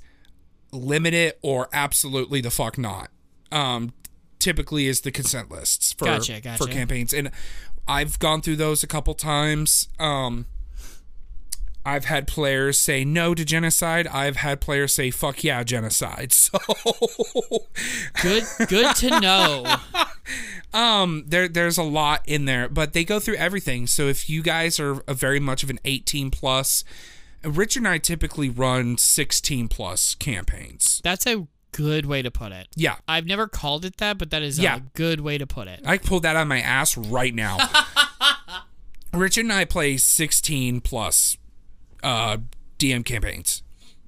[0.71, 3.09] limit it, or absolutely the fuck not.
[3.51, 3.93] Um,
[4.39, 6.63] typically is the consent lists for Gotcha, gotcha.
[6.63, 7.31] for campaigns, and
[7.87, 9.87] I've gone through those a couple times.
[9.99, 10.45] Um,
[11.85, 14.07] I've had players say no to genocide.
[14.07, 16.33] I've had players say fuck yeah genocide.
[16.53, 16.59] So
[18.21, 19.75] Good good to know.
[20.73, 23.87] um there there's a lot in there, but they go through everything.
[23.87, 26.83] So if you guys are a very much of an 18 plus,
[27.43, 31.01] Richard and I typically run 16 plus campaigns.
[31.03, 32.67] That's a good way to put it.
[32.75, 32.97] Yeah.
[33.07, 34.77] I've never called it that, but that is Yeah.
[34.77, 35.81] a good way to put it.
[35.85, 37.57] I pulled that out of my ass right now.
[39.13, 41.37] Richard and I play 16 plus
[42.01, 42.37] uh,
[42.79, 43.61] DM campaigns.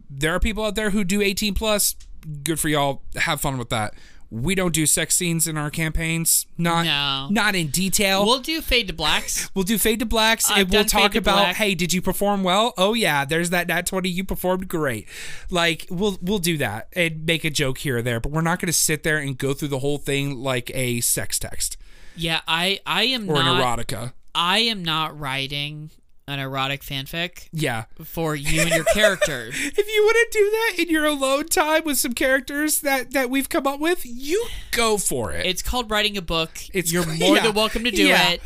[0.09, 1.95] There are people out there who do 18 plus.
[2.43, 3.01] Good for y'all.
[3.15, 3.93] Have fun with that.
[4.41, 6.45] We don't do sex scenes in our campaigns.
[6.57, 7.27] Not No.
[7.31, 8.25] not in detail.
[8.25, 9.49] We'll do fade to blacks.
[9.55, 11.55] We'll do fade to blacks I've and we'll talk about Black.
[11.55, 12.73] hey, did you perform well?
[12.77, 15.07] Oh yeah, there's that nat 20 you performed great.
[15.49, 18.59] Like we'll we'll do that and make a joke here or there, but we're not
[18.59, 21.77] going to sit there and go through the whole thing like a sex text
[22.15, 24.13] Yeah, I I am or not an erotica.
[24.33, 25.91] I am not writing
[26.27, 27.85] an erotic fanfic Yeah.
[28.03, 29.49] for you and your character.
[29.53, 33.29] If you want to do that in your alone time with some characters that that
[33.29, 35.45] we've come up with, you go for it.
[35.45, 36.51] It's called writing a book.
[36.73, 37.43] It's- You're more yeah.
[37.43, 38.31] than welcome to do Yeah.
[38.31, 38.41] it.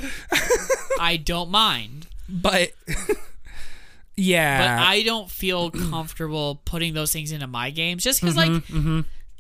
[1.00, 2.08] I don't mind.
[2.28, 2.72] but
[4.16, 4.58] yeah.
[4.78, 8.64] But I don't feel comfortable putting those things into my games just because, like,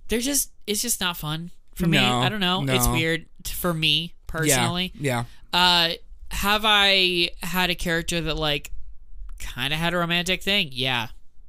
[0.07, 1.97] they're just, it's just not fun for me.
[1.97, 2.63] Mm-hmm, I don't know.
[2.67, 4.91] It's weird t- for me personally.
[4.99, 5.89] yeah, Uh,
[6.31, 8.71] have I had a character that, like,
[9.39, 10.69] kind of had a romantic thing?
[10.71, 11.07] Yeah.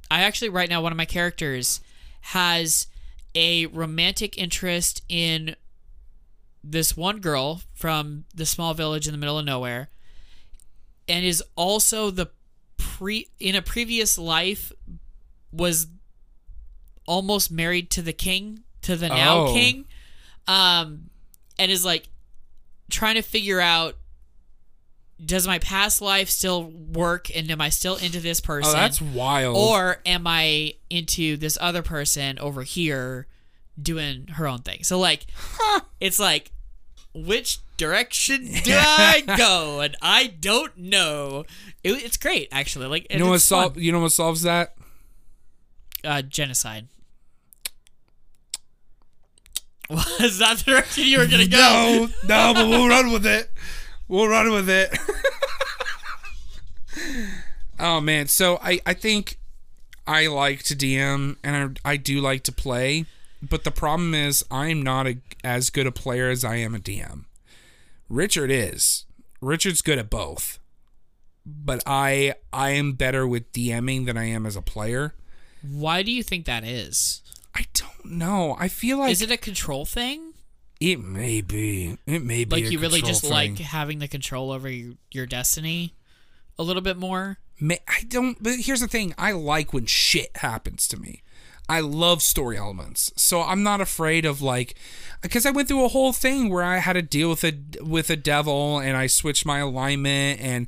[0.09, 1.79] I actually, right now, one of my characters
[2.21, 2.87] has
[3.33, 5.55] a romantic interest in
[6.63, 9.89] this one girl from the small village in the middle of nowhere
[11.07, 12.27] and is also the
[12.77, 14.71] pre in a previous life
[15.51, 15.87] was
[17.07, 19.53] almost married to the king to the now Oh.
[19.53, 19.85] king
[20.47, 21.09] um
[21.57, 22.09] and is like
[22.91, 23.95] trying to figure out
[25.23, 29.01] does my past life still work and am I still into this person Oh, that's
[29.01, 29.55] wild.
[29.55, 33.27] or am I into this other person over here
[33.81, 34.83] doing her own thing?
[34.83, 35.25] So like,
[35.99, 36.51] it's like,
[37.13, 39.81] which direction do I go?
[39.81, 41.45] And I don't know.
[41.83, 42.87] It, it's great actually.
[42.87, 44.75] Like, you know what sol- You know what solves that?
[46.03, 46.87] uh, genocide.
[49.89, 51.57] Was that the direction you were gonna go?
[51.57, 53.49] No, no, but we'll run with it.
[54.11, 54.99] We'll run with it.
[57.79, 59.39] oh man, so I I think
[60.05, 63.05] I like to DM and I I do like to play,
[63.41, 66.79] but the problem is I'm not a, as good a player as I am a
[66.79, 67.23] DM.
[68.09, 69.05] Richard is.
[69.39, 70.59] Richard's good at both.
[71.45, 75.15] But I I am better with DMing than I am as a player.
[75.61, 77.21] Why do you think that is?
[77.55, 78.57] I don't know.
[78.59, 80.30] I feel like Is it a control thing?
[80.81, 81.97] It may be.
[82.05, 83.31] It may be Like you really just thing.
[83.31, 85.93] like having the control over your, your destiny
[86.59, 87.37] a little bit more?
[87.59, 88.41] Ma- I don't.
[88.41, 91.21] But here's the thing: I like when shit happens to me.
[91.69, 94.75] I love story elements, so I'm not afraid of like,
[95.21, 98.09] because I went through a whole thing where I had to deal with a with
[98.09, 100.67] a devil, and I switched my alignment, and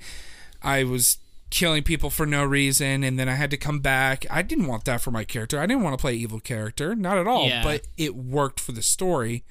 [0.61, 1.17] I was
[1.49, 4.25] killing people for no reason, and then I had to come back.
[4.31, 5.59] I didn't want that for my character.
[5.59, 7.47] I didn't want to play evil character, not at all.
[7.47, 7.63] Yeah.
[7.63, 9.43] But it worked for the story.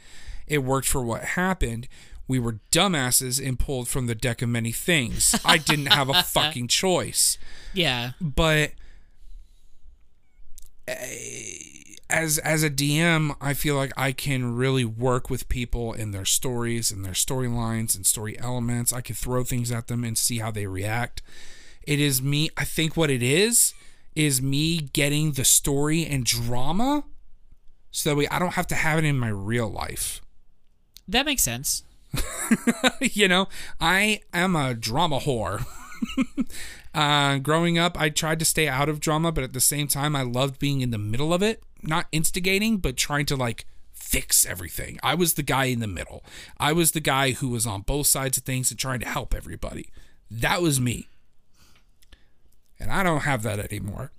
[0.53, 1.88] It worked for what happened.
[2.29, 5.35] We were dumbasses and pulled from the deck of many things.
[5.45, 7.38] I didn't have a fucking choice
[7.75, 8.12] Yeah.
[8.21, 8.73] but
[10.88, 10.95] uh,
[12.11, 16.25] as as a DM, I feel like I can really work with people in their
[16.27, 18.93] stories and their storylines and story elements.
[18.93, 21.23] I can throw things at them and see how they react.
[21.87, 22.51] It is me.
[22.57, 23.73] I think what it is
[24.15, 27.05] is me getting the story and drama,
[27.91, 30.21] so that way I don't have to have it in my real life.
[31.09, 31.83] That makes sense.
[33.01, 33.49] you know,
[33.81, 35.65] I am a drama whore.
[36.95, 40.15] uh, growing up, I tried to stay out of drama, but at the same time,
[40.15, 44.45] I loved being in the middle of it, not instigating, but trying to like fix
[44.45, 44.99] everything.
[45.03, 46.23] I was the guy in the middle.
[46.59, 49.35] I was the guy who was on both sides of things and trying to help
[49.35, 49.88] everybody.
[50.31, 51.09] That was me.
[52.79, 54.12] And I don't have that anymore.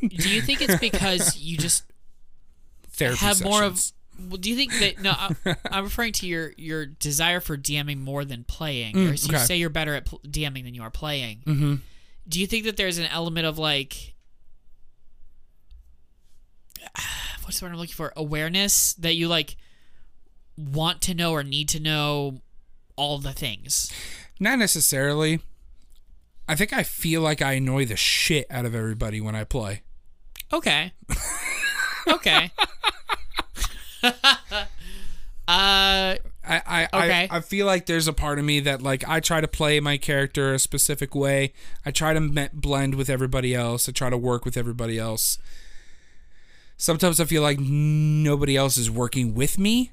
[0.00, 1.84] Do you think it's because you just
[2.92, 3.92] Therapy have more of sessions.
[4.18, 8.00] Well, do you think that no I, i'm referring to your your desire for dming
[8.00, 11.42] more than playing or so you say you're better at dming than you are playing
[11.46, 11.74] mm-hmm.
[12.28, 14.14] do you think that there's an element of like
[17.42, 19.56] what's the word i'm looking for awareness that you like
[20.56, 22.40] want to know or need to know
[22.96, 23.92] all the things.
[24.38, 25.40] Not necessarily.
[26.48, 29.82] I think I feel like I annoy the shit out of everybody when I play.
[30.52, 30.92] Okay.
[32.08, 32.50] okay.
[34.02, 34.66] uh
[35.48, 37.28] I I, Okay.
[37.30, 39.78] I I feel like there's a part of me that like I try to play
[39.80, 41.52] my character a specific way.
[41.86, 43.88] I try to me- blend with everybody else.
[43.88, 45.38] I try to work with everybody else.
[46.76, 49.92] Sometimes I feel like nobody else is working with me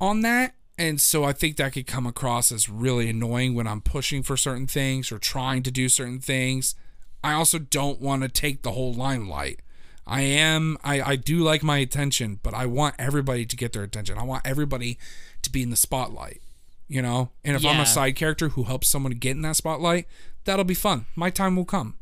[0.00, 3.80] on that, and so I think that could come across as really annoying when I'm
[3.80, 6.74] pushing for certain things or trying to do certain things.
[7.22, 9.60] I also don't want to take the whole limelight.
[10.06, 13.82] I am I, I do like my attention, but I want everybody to get their
[13.82, 14.18] attention.
[14.18, 14.98] I want everybody
[15.42, 16.40] to be in the spotlight.
[16.88, 17.30] You know?
[17.44, 20.06] And if I'm a side character who helps someone get in that spotlight,
[20.44, 21.06] that'll be fun.
[21.16, 21.94] My time will come.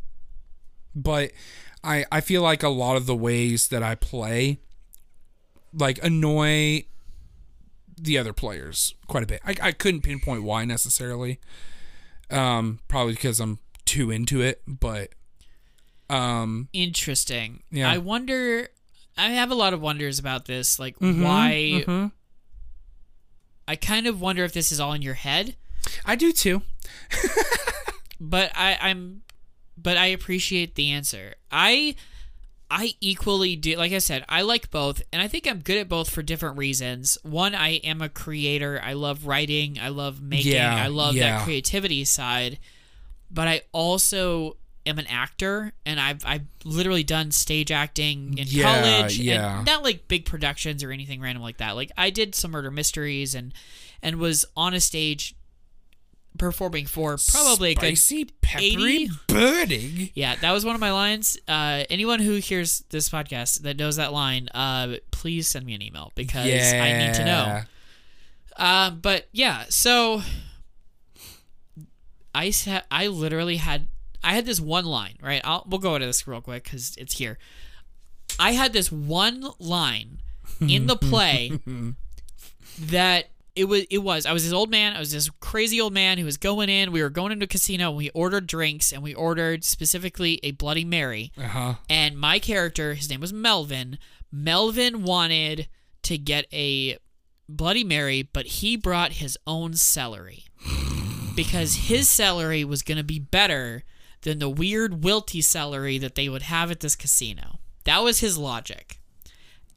[0.95, 1.33] But
[1.83, 4.59] I I feel like a lot of the ways that I play
[5.73, 6.85] like annoy
[7.97, 9.41] the other players quite a bit.
[9.45, 11.41] I, I couldn't pinpoint why necessarily.
[12.31, 15.11] Um, probably because I'm too into it, but
[16.11, 17.63] um interesting.
[17.71, 17.91] Yeah.
[17.91, 18.69] I wonder
[19.17, 22.13] I have a lot of wonders about this like mhm, why mhm.
[23.67, 25.57] I kind of wonder if this is all in your head,
[26.05, 26.63] I do too.
[28.21, 29.23] but I I'm
[29.77, 31.35] but I appreciate the answer.
[31.51, 31.97] I
[32.71, 35.89] I equally do like I said, I like both and I think I'm good at
[35.89, 37.17] both for different reasons.
[37.23, 38.81] One, I am a creator.
[38.83, 41.39] I love writing, I love making, Yeah, I love yeah.
[41.39, 42.59] that creativity side.
[43.31, 44.57] But I also
[44.87, 49.57] am an actor and I've I've literally done stage acting in Yeah, college yeah.
[49.59, 51.73] and not like big productions or anything random like that.
[51.77, 53.53] Like I did some murder mysteries and
[54.03, 55.35] and was on a stage
[56.37, 58.65] performing for probably a good spicy peppery
[59.05, 59.11] 80?
[59.29, 60.11] burning.
[60.15, 61.39] yeah, that was one of my lines.
[61.47, 65.81] Uh, anyone who hears this podcast that knows that line, uh, please send me an
[65.83, 67.63] email because I need to know.
[68.57, 70.23] Um, but yeah, so
[72.35, 73.87] I sa- I literally had
[74.25, 75.41] I had this one line right.
[75.45, 77.39] I'll we'll go into this real quick because it's here.
[78.39, 80.21] I had this one line
[80.61, 81.53] in the play
[82.79, 84.97] that it was it was I was this old man.
[84.97, 86.91] I was this crazy old man who was going in.
[86.91, 87.89] We were going into a casino.
[87.89, 91.33] and We ordered drinks and we ordered specifically a Bloody Mary.
[91.39, 91.75] Uh huh.
[91.89, 93.99] And my character, his name was Melvin.
[94.33, 95.69] Melvin wanted
[96.03, 96.99] to get a
[97.49, 100.45] Bloody Mary, but he brought his own celery
[101.37, 103.85] because his celery was going to be better
[104.25, 107.61] than the weird wilty celery that they would have at this casino.
[107.85, 108.99] That was his logic.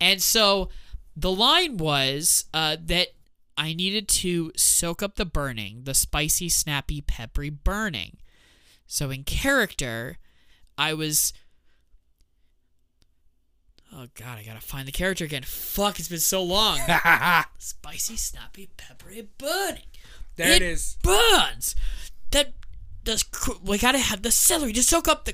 [0.01, 0.69] And so
[1.15, 3.10] the line was uh, that
[3.57, 8.17] I needed to soak up the burning, the spicy, snappy, peppery burning.
[8.86, 10.17] So in character,
[10.77, 11.33] I was.
[13.93, 15.43] Oh god, I gotta find the character again.
[15.43, 16.79] Fuck, it's been so long.
[17.57, 19.88] Spicy, snappy, peppery, burning.
[20.36, 20.97] there it is.
[21.01, 21.75] Burns.
[22.31, 22.53] That
[23.08, 25.34] the we gotta have the celery to soak up the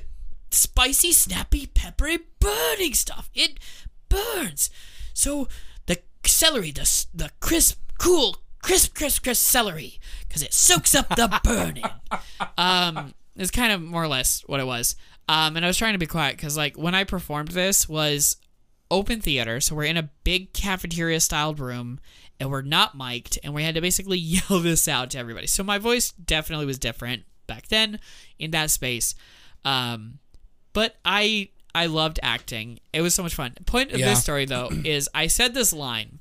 [0.50, 3.28] spicy, snappy, peppery, burning stuff.
[3.34, 3.58] It
[4.08, 4.70] burns.
[5.12, 5.48] So
[5.86, 11.40] the celery, the the crisp, cool, crisp, crisp, crisp celery, because it soaks up the
[11.44, 11.84] burning.
[12.56, 14.94] um, it's kind of more or less what it was.
[15.28, 18.36] Um, and I was trying to be quiet because like when I performed this was
[18.88, 21.98] open theater, so we're in a big cafeteria styled room
[22.38, 25.48] and we're not mic'd and we had to basically yell this out to everybody.
[25.48, 28.00] So my voice definitely was different back then
[28.38, 29.14] in that space.
[29.64, 30.18] Um,
[30.72, 32.78] but I I loved acting.
[32.92, 33.54] It was so much fun.
[33.66, 34.10] Point of Yeah.
[34.10, 36.20] this story though is I said this line.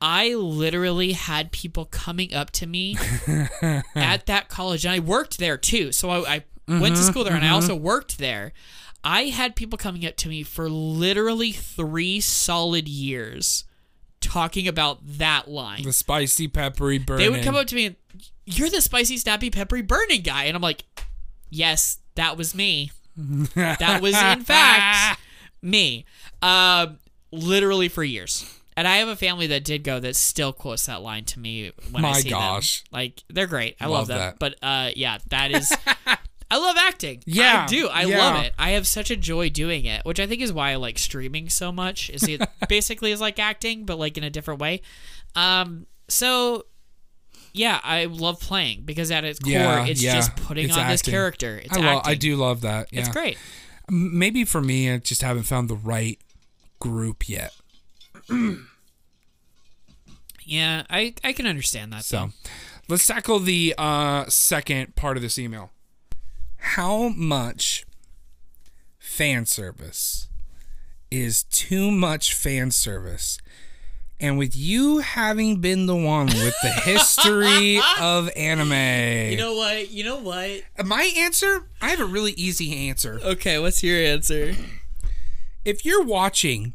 [0.00, 2.96] I literally had people coming up to me
[3.94, 5.92] at that college, and I worked there too.
[5.92, 6.44] So I, I
[6.80, 8.52] went to school there, and I also worked there.
[9.04, 13.62] I had people coming up to me for literally three solid years,
[14.32, 15.82] talking about that line.
[15.82, 17.24] The spicy peppery burning.
[17.24, 17.96] They would come up to me and,
[18.46, 20.84] "You're the spicy, snappy, peppery, burning guy," and I'm like,
[21.50, 22.92] "Yes, that was me.
[23.16, 25.20] that was in fact
[25.60, 26.06] me."
[26.40, 26.98] Um,
[27.30, 28.58] literally for years.
[28.74, 31.72] And I have a family that did go that still quotes that line to me
[31.90, 32.82] when I My see gosh.
[32.84, 32.88] them.
[32.92, 33.76] Like they're great.
[33.80, 34.18] I Love love, them.
[34.18, 34.38] that.
[34.38, 35.70] But uh, yeah, that is.
[36.52, 37.22] I love acting.
[37.24, 37.88] Yeah, I do.
[37.88, 38.18] I yeah.
[38.18, 38.52] love it.
[38.58, 41.48] I have such a joy doing it, which I think is why I like streaming
[41.48, 42.10] so much.
[42.10, 44.82] Is it basically is like acting, but like in a different way.
[45.34, 45.86] Um.
[46.08, 46.66] So.
[47.54, 50.14] Yeah, I love playing because at its core, Yeah, it's yeah.
[50.14, 51.60] just putting It's on this character.
[51.62, 52.10] It's I, lo- acting.
[52.10, 52.88] I do love that.
[52.90, 53.00] Yeah.
[53.00, 53.36] It's great.
[53.90, 56.18] Maybe for me, I just haven't found the right
[56.80, 57.52] group yet.
[60.44, 62.04] Yeah, I I can understand that.
[62.04, 62.30] So though.
[62.88, 65.70] let's tackle the uh, second part of this email.
[66.62, 67.84] How much
[68.98, 70.28] fan service
[71.10, 73.38] is too much fan service?
[74.20, 79.90] And with you having been the one with the history of anime, You know what?
[79.90, 80.62] You know what?
[80.84, 83.18] my answer, I have a really easy answer.
[83.22, 84.54] Okay, what's your answer?
[85.64, 86.74] If you're watching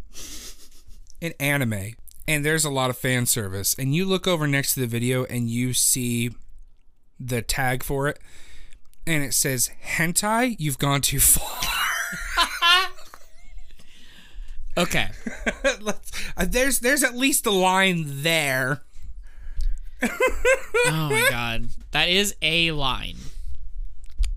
[1.21, 1.93] an anime
[2.27, 5.23] and there's a lot of fan service, and you look over next to the video
[5.25, 6.31] and you see
[7.17, 8.19] the tag for it,
[9.07, 11.63] and it says hentai, you've gone too far.
[14.77, 15.09] Okay.
[15.81, 18.83] Let's- uh, there's there's at least a line there.
[20.85, 21.69] Oh my god.
[21.91, 23.15] That is a line.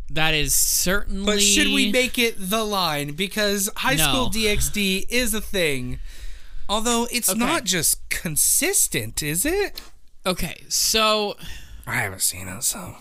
[0.08, 3.12] That is certainly But should we make it the line?
[3.12, 4.04] Because High No.
[4.04, 5.98] School DxD is a thing.
[6.68, 7.38] Although it's Okay.
[7.38, 9.80] not just consistent, is it?
[10.24, 11.36] Okay, so
[11.86, 12.96] I haven't seen it, so.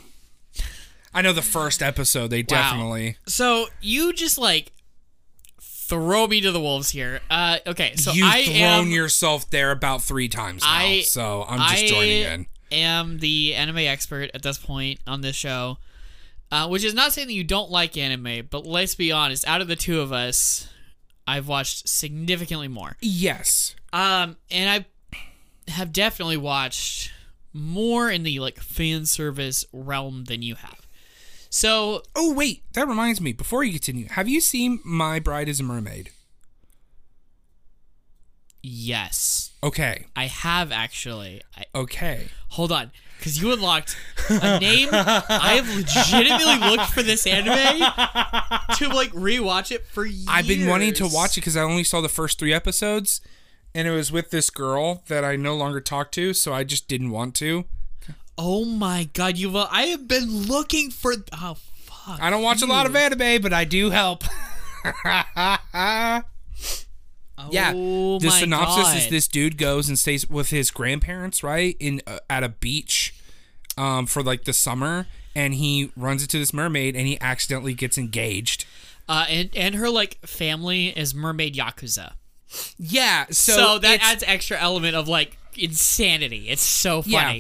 [1.14, 3.18] I know the first episode, they definitely.
[3.28, 4.72] so you just like
[5.62, 7.20] throw me to the wolves here.
[7.30, 11.45] Uh okay, so You've I thrown am yourself there about three times now, I- so
[11.47, 12.45] I'm just I joining in.
[12.72, 15.78] am the anime expert at this point on this show.
[16.51, 19.62] Uh, which is not saying that you don't like anime, but let's be honest, out
[19.62, 20.68] of the two of us,
[21.28, 22.97] I've watched significantly more.
[23.01, 23.76] Yes.
[23.93, 24.68] Um, and
[25.68, 27.12] I have definitely watched
[27.53, 30.78] more in the like fan service realm than you have.
[31.49, 33.33] So Oh, wait, that reminds me.
[33.33, 36.11] Before you continue, have you seen My Bride is a Mermaid?
[38.61, 40.05] yes, Okay.
[40.15, 41.41] I have actually.
[41.57, 42.27] I, Okay.
[42.49, 43.97] hold on, because you unlocked
[44.29, 44.87] a name.
[44.91, 47.79] I have legitimately looked for this anime
[48.75, 50.25] to like rewatch it for years.
[50.29, 53.19] I've been wanting to watch it because I only saw the first three episodes,
[53.75, 56.87] and it was with this girl that I no longer talk to, so I just
[56.87, 57.65] didn't want to.
[58.41, 59.55] Oh my god, you!
[59.57, 61.13] I have been looking for.
[61.33, 62.21] Oh fuck!
[62.21, 64.23] I don't watch a lot of anime, but I do help.
[67.51, 72.01] yeah, Oh the synopsis is this dude goes and stays with his grandparents, right, in
[72.07, 73.13] uh, at a beach,
[73.77, 77.97] um, for like the summer, and he runs into this mermaid, and he accidentally gets
[77.97, 78.65] engaged.
[79.09, 82.13] Uh, and and her like family is mermaid yakuza.
[82.77, 86.49] Yeah, so, So, that adds extra element of like insanity.
[86.49, 87.33] It's so Yeah.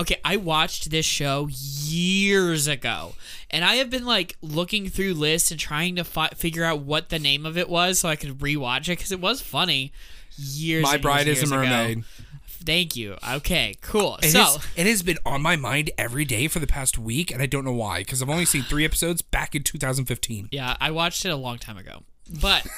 [0.00, 3.12] Okay, I watched this show years ago,
[3.50, 7.10] and I have been like looking through lists and trying to fi- figure out what
[7.10, 9.92] the name of it was so I could rewatch it because it was funny.
[10.38, 10.84] Years.
[10.84, 10.92] Ago.
[10.92, 11.70] My Bride years, is a years ago.
[11.70, 12.04] Mermaid.
[12.46, 13.16] Thank you.
[13.30, 14.18] Okay, cool.
[14.22, 17.30] It, so has, it has been on my mind every day for the past week,
[17.30, 17.98] and I don't know why.
[17.98, 20.48] Because I've only seen three episodes back in 2015.
[20.50, 22.04] yeah, I watched it a long time ago,
[22.40, 22.66] but.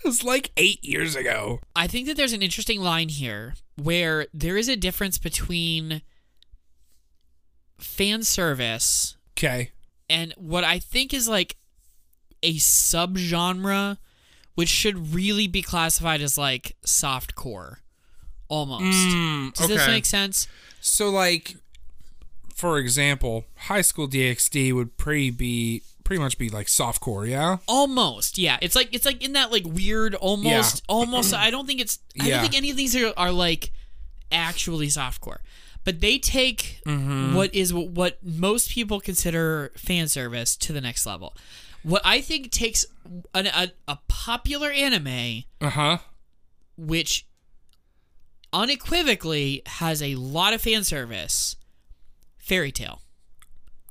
[0.04, 1.60] It was like eight years ago.
[1.76, 6.00] I think that there's an interesting line here where there is a difference between
[7.78, 9.70] fan service Okay.
[10.08, 11.56] and what I think is like
[12.42, 13.98] a subgenre
[14.54, 17.80] which should really be classified as like soft core
[18.48, 18.82] almost.
[18.84, 20.46] Mm, Does this make sense?
[20.80, 21.56] So, like,
[22.54, 27.58] for example, High School DxD would pretty be pretty much be like softcore, yeah.
[27.68, 28.58] Almost, yeah.
[28.60, 32.26] It's like it's like in that like weird almost almost I don't think it's I
[32.26, 32.34] Yeah.
[32.34, 33.70] don't think any of these are, are like
[34.32, 35.38] actually softcore.
[35.84, 37.36] But they take Mm-hmm.
[37.36, 41.36] what is what most people consider fan service to the next level.
[41.84, 42.84] What I think takes
[43.32, 45.98] an, a, a popular anime Uh huh.
[46.76, 47.24] which
[48.52, 51.54] unequivocally has a lot of fan service,
[52.36, 53.00] Fairy Tail.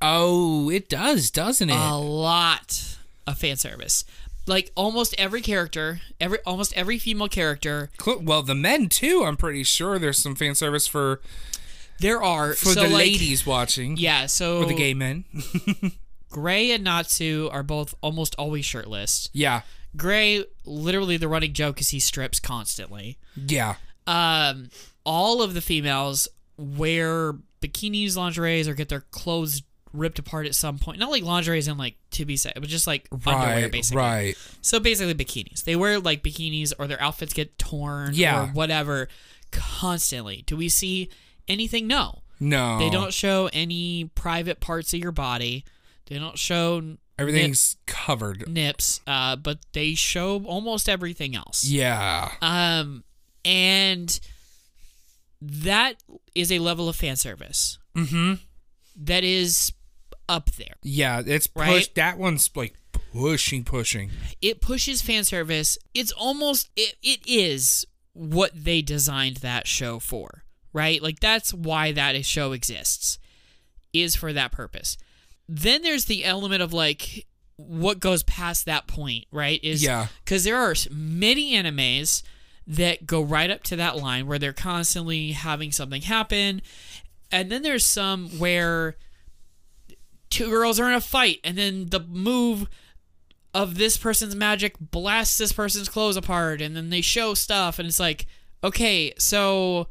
[0.02, 1.76] Oh, it does, doesn't it?
[1.76, 2.96] a lot
[3.26, 4.04] of fan service.
[4.46, 7.90] Like almost every character, every almost every female character,
[8.20, 9.22] well, the men too.
[9.24, 11.20] I'm pretty sure there's some fan service for
[12.00, 13.96] there are for so the like, ladies watching.
[13.96, 15.24] Yeah, so Or the gay men.
[16.30, 19.28] Gray and Natsu are both almost always shirtless.
[19.32, 19.62] yeah.
[19.96, 23.18] Gray, literally, the running joke is he strips constantly.
[23.34, 23.74] Yeah.
[24.06, 24.70] Um,
[25.04, 29.62] all of the females wear bikinis, lingeries, or get their clothes
[29.92, 30.98] ripped apart at some point.
[30.98, 33.98] Not like lingeries and like to be said, but just like underwear, basically.
[34.02, 34.36] Right.
[34.62, 35.64] So basically, bikinis.
[35.64, 38.44] They wear like bikinis, or their outfits get torn, Yeah.
[38.44, 39.08] or whatever,
[39.50, 40.42] constantly.
[40.46, 41.08] Do we see
[41.48, 41.86] anything?
[41.86, 42.22] No.
[42.38, 42.78] No.
[42.78, 45.64] They don't show any private parts of your body.
[46.06, 48.48] They don't show Everything's covered.
[48.48, 51.64] nips, uh, but they show almost everything else.
[51.64, 52.32] Yeah.
[52.40, 53.04] Um,
[53.44, 54.18] and
[55.42, 55.96] that
[56.34, 58.34] is a level of fan service Mm-hmm.
[59.04, 59.72] that is
[60.30, 60.74] up there.
[60.82, 61.22] Yeah.
[61.26, 61.66] It's push.
[61.66, 61.94] Right?
[61.94, 62.74] That one's like
[63.12, 64.10] pushing, pushing.
[64.40, 65.76] It pushes fan service.
[65.94, 71.02] It's almost it, it is what they designed that show for, right?
[71.02, 73.18] Like that's why that show exists.
[73.92, 74.96] Is for that purpose.
[75.48, 77.26] Then there's the element of like
[77.56, 79.58] what goes past that point, right?
[79.64, 80.06] Is Yeah.
[80.24, 82.22] because there are many animes
[82.66, 86.62] that go right up to that line where they're constantly having something happen.
[87.32, 88.96] And then there's some where
[90.30, 92.68] two girls are in a fight and then the move
[93.52, 97.88] of this person's magic blasts this person's clothes apart and then they show stuff and
[97.88, 98.26] it's like
[98.62, 99.88] okay so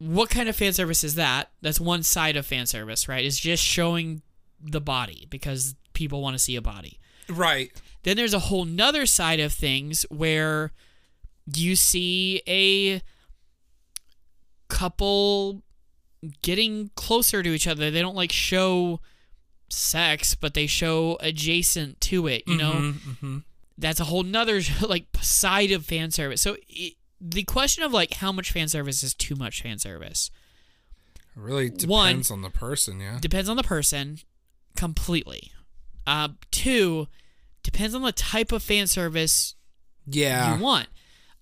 [0.00, 1.50] what kind of fan service is that?
[1.60, 3.24] That's one side of fan service right?
[3.24, 4.22] Is just showing
[4.60, 6.98] the body because people want to see a body.
[7.28, 7.70] Right.
[8.02, 10.72] then there's a whole nother side of things where
[11.54, 13.02] you see a
[14.68, 15.62] couple
[16.42, 17.90] getting closer to each other.
[17.90, 19.00] They don't like show
[19.68, 22.72] sex, but they show adjacent to it, you know?
[22.72, 23.38] Mm-hmm.
[23.78, 26.40] That's a whole nother like side of fan service.
[26.42, 30.30] So it, the question of like how much fan service is too much fan service
[31.36, 33.18] It really depends One- on the person, yeah.
[33.20, 34.18] depends on the person
[34.76, 35.52] completely.
[36.06, 37.08] Uh, two
[37.62, 39.54] depends on the type of fan service
[40.06, 40.56] Yeah.
[40.56, 40.88] you want.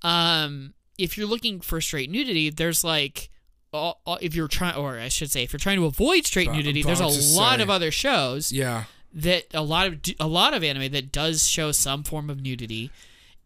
[0.03, 3.31] Um, if you're looking for straight nudity, there's like,
[3.73, 7.01] if you're trying, or I should say, if you're trying to avoid straight nudity, there's
[7.01, 7.63] a lot say.
[7.63, 8.85] of other shows Yeah.
[9.13, 12.91] that a lot of a lot of anime that does show some form of nudity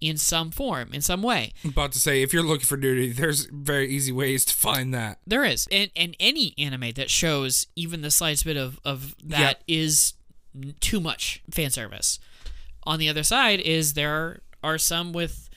[0.01, 1.53] in some form, in some way.
[1.63, 4.93] I'm about to say, if you're looking for nudity, there's very easy ways to find
[4.95, 5.21] that.
[5.27, 9.63] There is, and and any anime that shows even the slightest bit of of that
[9.69, 10.15] is
[10.55, 12.19] n too much fan service.
[12.85, 15.49] On the other side is there are some with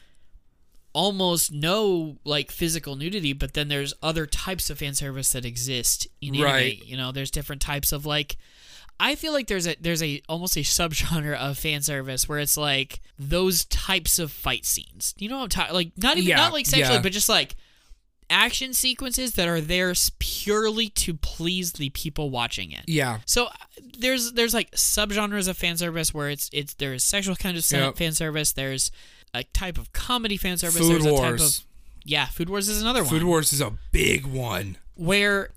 [0.96, 6.08] almost no like physical nudity, but then there's other types of fan service that exist
[6.22, 6.46] in anime.
[6.46, 6.84] Right.
[6.86, 8.38] You know, there's different types of like.
[8.98, 12.56] I feel like there's a there's a almost a subgenre of fan service where it's
[12.56, 15.14] like those types of fight scenes.
[15.18, 17.02] You know what I'm talking like not even Yeah, not like sexually, yeah.
[17.02, 17.56] but just like
[18.30, 22.86] action sequences that are there purely to please the people watching it.
[22.88, 23.20] Yeah.
[23.26, 23.52] So uh,
[24.00, 27.98] there's there's like subgenres of fan service where it's it's there's sexual kind of Yep.
[27.98, 28.54] fan service.
[28.54, 28.92] There's
[29.40, 30.78] a type of comedy fan service.
[30.80, 31.60] Food there's a type Wars.
[31.60, 31.66] of
[32.04, 34.78] yeah, Food Wars is another Food one Food Wars is a big one.
[34.96, 35.50] where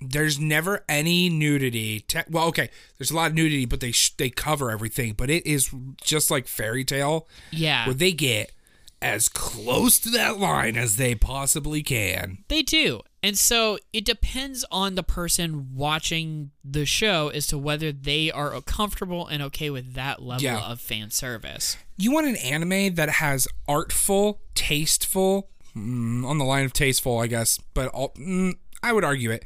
[0.00, 2.00] There's never any nudity.
[2.00, 2.68] Te- well, okay,
[2.98, 5.14] there's a lot of nudity, but they sh- they cover everything.
[5.14, 5.70] But it is
[6.02, 8.52] just like Fairy Tail, yeah where they get
[9.00, 12.38] as close to that line as they possibly can.
[12.48, 13.00] They do.
[13.24, 18.60] And so it depends on the person watching the show as to whether they are
[18.60, 20.60] comfortable and okay with that level Yeah.
[20.60, 21.76] of fan service.
[21.96, 27.26] You want an anime that has artful, tasteful, mm, on the line of tasteful, I
[27.26, 28.52] guess, but all, mm,
[28.82, 29.44] I would argue it,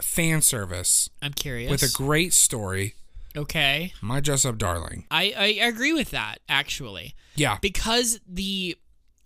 [0.00, 1.70] fan service I'm curious.
[1.70, 2.94] with a great story.
[3.34, 3.92] okay.
[4.00, 5.04] My dress up darling.
[5.10, 7.14] I, I agree with that, actually.
[7.34, 7.58] Yeah.
[7.60, 8.76] Because the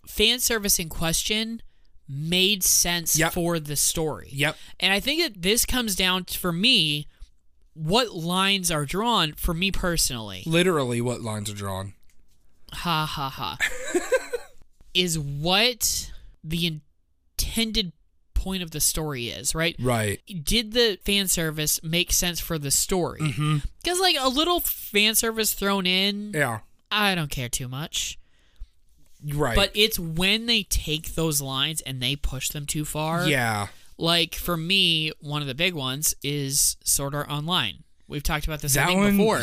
[0.07, 1.61] fan service in question
[2.11, 3.33] made sense Yep.
[3.33, 4.29] for the story.
[4.33, 4.57] Yep.
[4.79, 7.07] And I think that this comes down to, for me,
[7.73, 10.43] what lines are drawn for me personally.
[10.45, 11.93] Literally, what lines are drawn?
[12.73, 13.57] ha ha ha
[14.93, 16.11] is what
[16.43, 16.81] the
[17.37, 17.91] intended
[18.33, 20.19] point of the story is right Right.
[20.43, 24.01] did the fan service make sense for the story because Mm-hmm.
[24.01, 26.59] like a little fan service thrown in Yeah.
[26.89, 28.17] i don't care too much
[29.23, 29.55] Right.
[29.55, 33.67] but it's when they take those lines and they push them too far yeah.
[33.97, 38.61] like for me one of the big ones is sword art online we've talked about
[38.61, 39.15] this That one.
[39.17, 39.41] before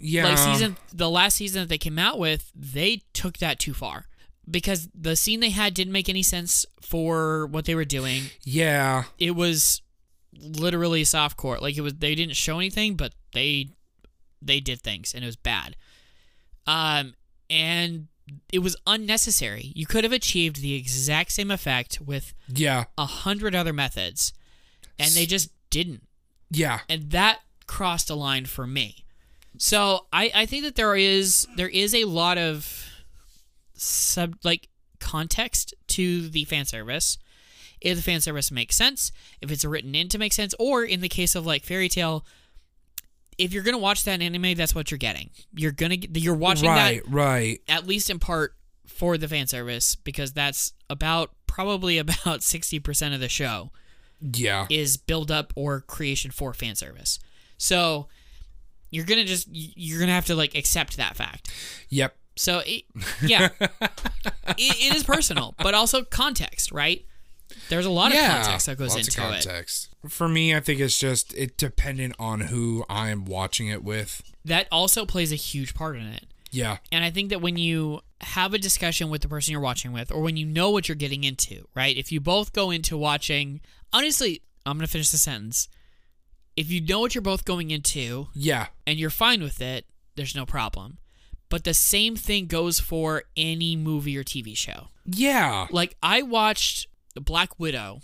[0.00, 0.24] Yeah.
[0.28, 4.06] like season the last season that they came out with they took that too far
[4.50, 9.04] because the scene they had didn't make any sense for what they were doing Yeah.
[9.18, 9.80] it was
[10.38, 13.70] literally softcore like it was they didn't show anything but they
[14.42, 15.74] they did things and it was bad
[16.66, 17.14] um
[17.48, 18.06] and
[18.52, 22.84] it was unnecessary you could have achieved the exact same effect with Yeah.
[22.98, 24.32] a hundred other methods
[24.98, 26.02] and they just didn't
[26.50, 26.80] Yeah.
[26.88, 29.04] and that crossed a line for me.
[29.58, 32.86] So I, I think that there is there is a lot of
[33.74, 34.68] sub like
[34.98, 37.18] context to the fan service.
[37.80, 39.10] If the fan service makes sense,
[39.40, 42.26] if it's written in to make sense, or in the case of like Fairy Tail,
[43.40, 45.30] if you're gonna watch that anime, that's what you're getting.
[45.54, 47.02] You're gonna get, you're watching right.
[47.04, 47.60] that Right.
[47.68, 48.54] at least in part
[48.86, 53.70] for the fan service because that's about probably about sixty percent of the show
[54.20, 54.66] Yeah.
[54.70, 57.18] is build up or creation for fan service.
[57.58, 58.08] So
[58.90, 61.50] you're gonna just you're gonna have to like accept that fact.
[61.88, 62.16] Yep.
[62.36, 62.84] So it,
[63.22, 67.04] yeah, it, it is personal, but also context, right?
[67.68, 69.89] There's a lot of context that goes into it.
[70.08, 74.22] For me, I think it's just it dependent on who I'm watching it with.
[74.44, 76.26] That also plays a huge part in it.
[76.50, 76.78] Yeah.
[76.90, 80.10] And I think that when you have a discussion with the person you're watching with,
[80.10, 81.96] or when you know what you're getting into, right?
[81.96, 83.60] If you both go into watching,
[83.92, 85.68] honestly, I'm going to finish the sentence.
[86.56, 88.66] If you know what you're both going into Yeah.
[88.86, 89.86] and you're fine with it,
[90.16, 90.98] there's no problem.
[91.48, 94.88] But the same thing goes for any movie or TV show.
[95.04, 95.66] Yeah.
[95.70, 98.00] Like I watched Black Widow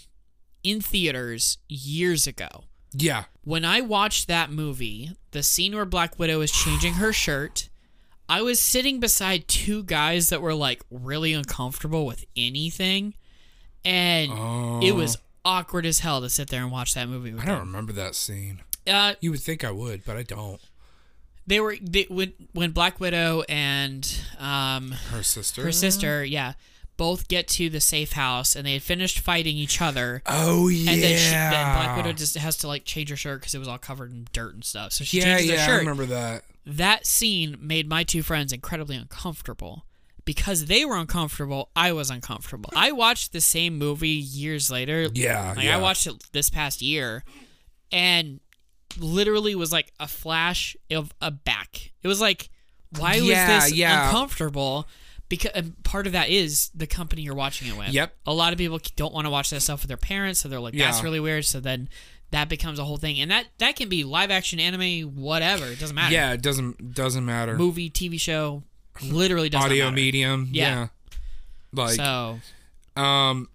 [0.67, 2.65] in theaters years ago.
[2.93, 3.25] Yeah.
[3.45, 7.69] When I watched that movie, the scene where Black Widow is changing her shirt,
[8.29, 13.15] I was sitting beside two guys that were like really uncomfortable with anything.
[13.85, 17.47] And it was awkward as hell to sit there and watch that movie with I
[17.47, 17.67] don't them.
[17.69, 18.63] remember that scene.
[18.87, 20.61] Uh, You would think I would, but I don't.
[21.47, 25.63] they were they, when when Black Widow and um, Her sister.
[25.63, 26.55] her sister, yeah,
[26.97, 30.23] both get to the safe house and they had finished fighting each other.
[30.27, 30.93] Oh yeah.
[30.93, 33.59] And then, she, then Black Widow just has to like change her shirt because it
[33.59, 34.93] was all covered in dirt and stuff.
[34.93, 36.45] So she yeah, changes yeah, her I remember that.
[36.65, 39.85] That scene made my two friends incredibly uncomfortable.
[40.25, 42.71] Because they were uncomfortable, I was uncomfortable.
[42.75, 45.07] I watched the same movie years later.
[45.15, 45.77] Yeah, Like yeah.
[45.77, 47.23] I watched it this past year
[47.93, 48.41] and
[48.99, 51.93] literally was like a flash of a back.
[52.03, 52.49] It was like
[52.99, 54.07] why Yeah, was this yeah.
[54.09, 54.89] uncomfortable?
[55.29, 57.89] Because and part of that is the company you're watching it with.
[57.89, 58.15] Yep.
[58.27, 60.61] A lot of people don't want to watch that stuff with their parents, so they're
[60.61, 61.03] like, "That's Yeah.
[61.05, 61.89] really weird." So then
[62.31, 65.67] that becomes a whole thing, and that that can be live action, anime, whatever.
[65.67, 66.13] It doesn't matter.
[66.15, 67.57] Yeah, it doesn't doesn't matter.
[67.57, 68.63] Movie, TV show,
[69.03, 69.97] literally doesn't Audio matter.
[69.97, 70.49] medium.
[70.53, 70.69] Yeah.
[70.69, 70.89] Yeah.
[71.73, 72.41] Like so
[72.97, 73.49] um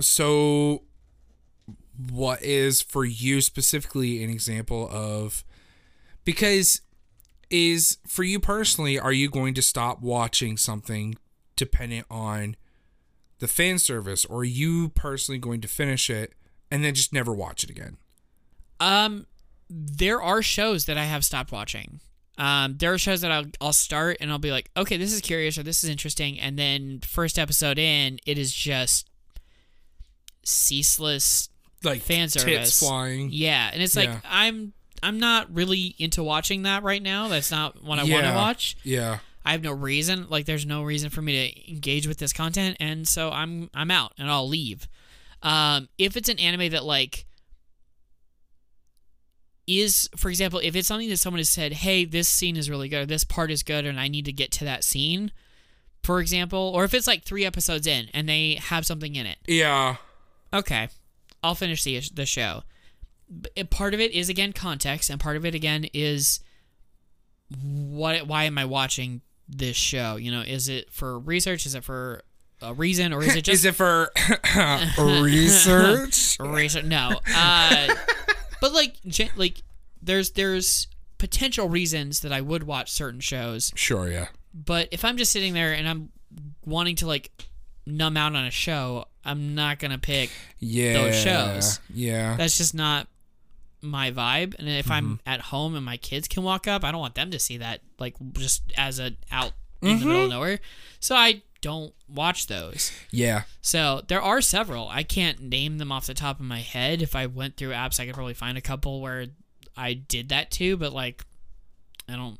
[0.00, 0.82] so
[2.10, 5.44] what is for you specifically an example of
[6.24, 6.80] because
[7.52, 11.14] is for you personally are you going to stop watching something
[11.54, 12.56] dependent on
[13.38, 16.32] the fan service or are you personally going to finish it
[16.70, 17.98] and then just never watch it again
[18.80, 19.26] Um,
[19.68, 22.00] there are shows that I have stopped watching.
[22.38, 25.20] Um, there are shows that I'll, I'll start and I'll be like, okay, this is
[25.20, 29.08] curious or this is interesting, and then first episode in, it is just
[30.44, 31.48] ceaseless
[31.84, 32.78] like fan service.
[32.80, 34.20] flying Yeah, and it's like Yeah.
[34.24, 34.72] I'm
[35.02, 37.28] I'm not really into watching that right now.
[37.28, 38.76] That's not what I want to watch.
[38.84, 40.26] yeah I have no reason.
[40.28, 43.90] Like, there's no reason for me to engage with this content, and so I'm I'm
[43.90, 44.86] out and I'll leave.
[45.42, 47.26] Um, if it's an anime that like
[49.66, 52.88] is, for example, if it's something that someone has said, "Hey, this scene is really
[52.88, 53.02] good.
[53.02, 55.32] Or this part is good, and I need to get to that scene,"
[56.02, 59.38] for example, or if it's like three episodes in and they have something in it,
[59.46, 59.96] yeah
[60.52, 60.88] okay,
[61.42, 62.62] I'll finish the the show.
[63.70, 66.40] Part of it is again context, and part of it again is
[67.62, 68.26] what?
[68.26, 70.16] Why am I watching this show?
[70.16, 71.66] You know, is it for research?
[71.66, 72.22] Is it for
[72.60, 74.12] a reason, or is it just is it for
[74.98, 76.84] research research?
[76.84, 77.94] No, uh,
[78.60, 78.96] but like,
[79.36, 79.62] like,
[80.02, 85.16] there's there's potential reasons that I would watch certain shows, sure yeah but if I'm
[85.16, 86.10] just sitting there and I'm
[86.64, 87.30] wanting to like
[87.86, 91.80] numb out on a show, I'm not gonna pick yeah shows.
[91.92, 93.08] yeah that's just not
[93.82, 95.28] my vibe and if i'm mm-hmm.
[95.28, 97.80] at home and my kids can walk up i don't want them to see that
[97.98, 99.52] like just as a out
[99.82, 100.30] in the middle of mm-hmm.
[100.30, 100.60] nowhere.
[101.00, 102.90] So i don't watch those.
[103.12, 103.44] Yeah.
[103.60, 104.88] So there are several.
[104.88, 107.02] I can't name them off the top of my head.
[107.02, 109.26] If i went through apps i could probably find a couple where
[109.76, 111.24] i did that too but like
[112.08, 112.38] i don't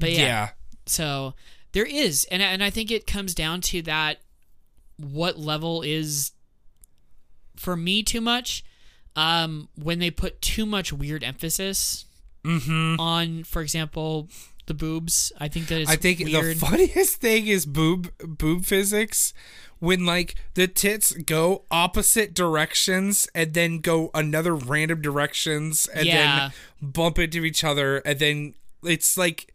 [0.00, 0.48] but yeah, yeah.
[0.86, 1.34] So
[1.72, 4.18] there is and, and i think it comes down to that
[4.96, 6.32] what level is
[7.54, 8.64] for me too much
[9.16, 12.06] um when they put too much weird emphasis
[12.44, 14.28] mm-hmm on for example
[14.66, 15.88] the boobs i think that is.
[15.88, 16.56] I think weird.
[16.56, 19.32] the funniest thing is boob boob physics
[19.80, 26.14] when like the tits go opposite directions and then go another random directions and Yeah.
[26.80, 28.54] then bump into each other and then
[28.84, 29.51] it's like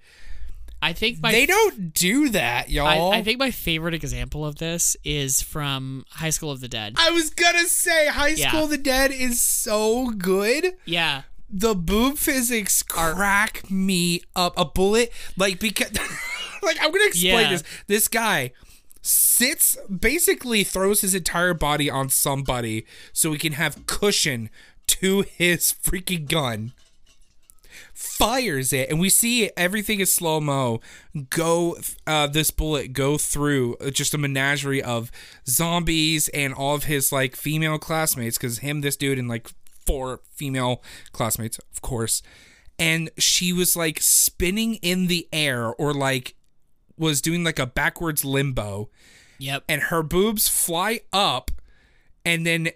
[0.81, 3.11] i think my they don't do that, y'all.
[3.11, 6.93] I, I think my favorite example of this is from high school of the dead
[6.97, 8.49] I was gonna say High Yeah.
[8.49, 10.73] School of the Dead is so good.
[10.85, 14.53] yeah The boob physics crack me up.
[14.57, 15.91] A bullet, like because,
[16.61, 17.49] like I'm gonna explain Yeah.
[17.51, 17.63] this.
[17.87, 18.51] This guy
[19.01, 24.49] sits, basically throws his entire body on somebody so he can have cushion
[24.87, 26.73] to his freaking gun.
[27.99, 30.81] Fires it, and we see everything is slow mo.
[31.31, 35.11] Go, uh, this bullet go through just a menagerie of
[35.47, 38.37] zombies and all of his like female classmates.
[38.37, 39.49] Because him, this dude, and like
[39.87, 42.21] four female classmates, of course.
[42.77, 46.35] And she was like spinning in the air or like
[46.99, 48.91] was doing like a backwards limbo.
[49.39, 51.49] yep And her boobs fly up
[52.23, 52.69] and then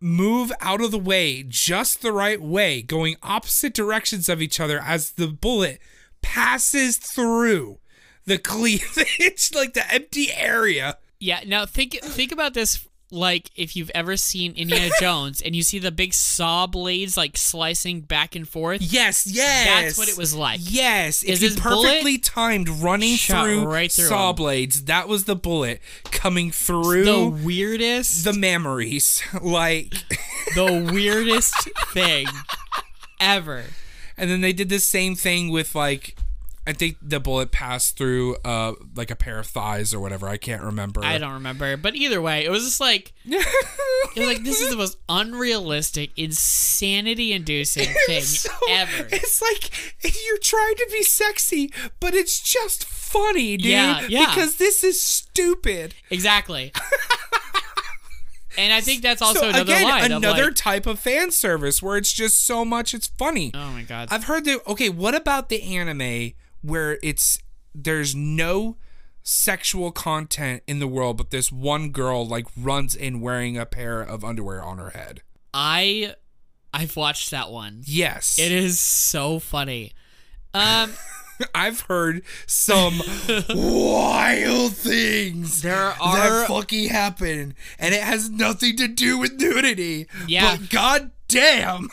[0.00, 4.80] move out of the way just the right way, going opposite directions of each other
[4.80, 5.80] as the bullet
[6.22, 7.78] passes through
[8.24, 10.98] the cleavage, like the empty area.
[11.18, 11.40] Yeah.
[11.46, 15.78] Now think think about this like if you've ever seen Indiana Jones and you see
[15.78, 18.80] the big saw blades like slicing back and forth.
[18.82, 19.66] Yes, yes.
[19.66, 20.60] That's what it was like.
[20.62, 24.36] Yes, Is this bullet perfectly timed running through, right through saw 'em.
[24.36, 29.22] blades, that was the bullet coming through The weirdest the, memories.
[29.42, 29.92] Like,
[30.54, 31.54] the weirdest
[31.92, 32.26] thing
[33.20, 33.64] ever.
[34.16, 36.16] and then they did the same thing with like,
[36.70, 40.28] I think the bullet passed through uh like a pair of thighs or whatever.
[40.28, 41.04] I can't remember.
[41.04, 44.70] I don't remember, but either way, it was just like it was like this is
[44.70, 49.08] the most unrealistic, insanity-inducing thing It's so- ever.
[49.10, 53.66] It's like you're trying to be sexy, but it's just funny, dude.
[53.72, 54.26] Yeah, yeah.
[54.26, 55.96] Because this is stupid.
[56.08, 56.72] Exactly.
[58.58, 60.12] and I think that's also so another again, line.
[60.12, 63.50] another of like, type of fan service where it's just so much it's funny.
[63.54, 64.08] oh my god.
[64.12, 64.64] I've heard that.
[64.68, 67.38] Okay, what about the anime where it's
[67.74, 68.76] there's no
[69.22, 74.00] sexual content in the world, but this one girl like runs in wearing a pair
[74.00, 75.22] of underwear on her head?
[75.52, 76.14] I
[76.72, 77.82] I've watched that one.
[77.84, 79.92] Yes, It is so funny.
[80.54, 80.92] Um
[81.54, 83.00] I've heard some
[83.48, 90.06] wild things there are that fucking happen, and it has nothing to do with nudity.
[90.28, 90.56] Yeah.
[90.58, 91.88] but god damn.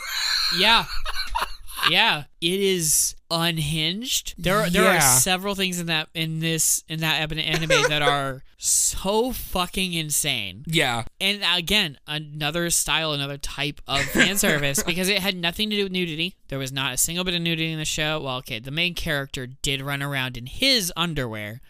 [0.58, 0.86] yeah.
[1.90, 4.36] Yeah, it is unhinged.
[4.38, 4.98] There are, there Yeah.
[4.98, 10.64] are several things in that in this in that anime that are so fucking insane.
[10.68, 15.76] Yeah, And again, another style, another type of fan service because it had nothing to
[15.76, 16.36] do with nudity.
[16.48, 18.22] There was not a single bit of nudity in the show.
[18.22, 21.62] Well, okay, the main character did run around in his underwear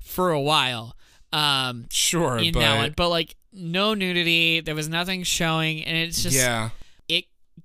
[0.00, 0.96] for a while.
[1.32, 4.60] Um, sure, in but that one, but like no nudity.
[4.60, 6.70] There was nothing showing, and it's just yeah,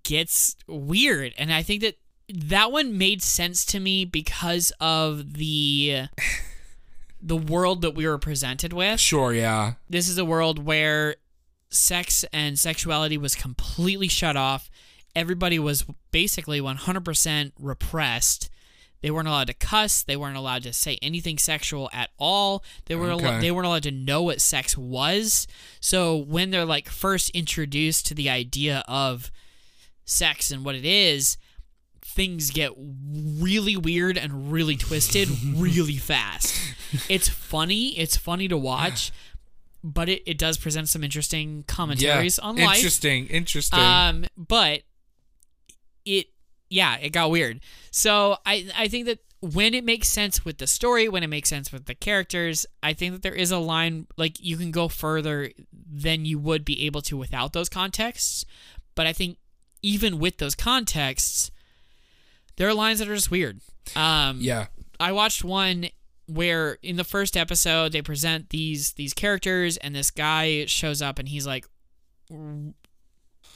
[0.03, 1.33] gets weird.
[1.37, 1.95] And I think that
[2.27, 6.05] that one made sense to me because of the
[7.21, 11.15] the world that we were presented with sure, yeah, this is a world where
[11.69, 14.69] sex and sexuality was completely shut off.
[15.15, 18.49] Everybody was basically 100% repressed.
[19.01, 20.03] They weren't allowed to cuss.
[20.03, 22.63] They weren't allowed to say anything sexual at all.
[22.85, 23.39] They were Okay.
[23.39, 25.47] they weren't allowed to know what sex was.
[25.79, 29.31] So when they're like first introduced to the idea of
[30.05, 31.37] sex and what it is,
[32.03, 36.55] things get really weird and really twisted really fast.
[37.09, 37.97] It's funny.
[37.97, 39.11] It's funny to watch,
[39.83, 41.63] but it, it does present some interesting yeah.
[41.75, 42.77] commentaries on life.
[42.77, 43.79] Interesting, interesting.
[43.79, 44.83] Um, but
[46.05, 46.27] it,
[46.69, 47.59] yeah, it got weird.
[47.91, 51.49] So I, I think that when it makes sense with the story, when it makes
[51.49, 54.87] sense with the characters, I think that there is a line like you can go
[54.87, 58.45] further than you would be able to without those contexts.
[58.95, 59.37] But I think
[59.85, 61.51] even with those contexts,
[62.57, 63.61] there are lines that are just weird.
[63.95, 64.67] Um, yeah,
[64.99, 65.87] I watched one
[66.27, 71.19] where in the first episode they present these these characters and this guy shows up
[71.19, 71.67] and he's like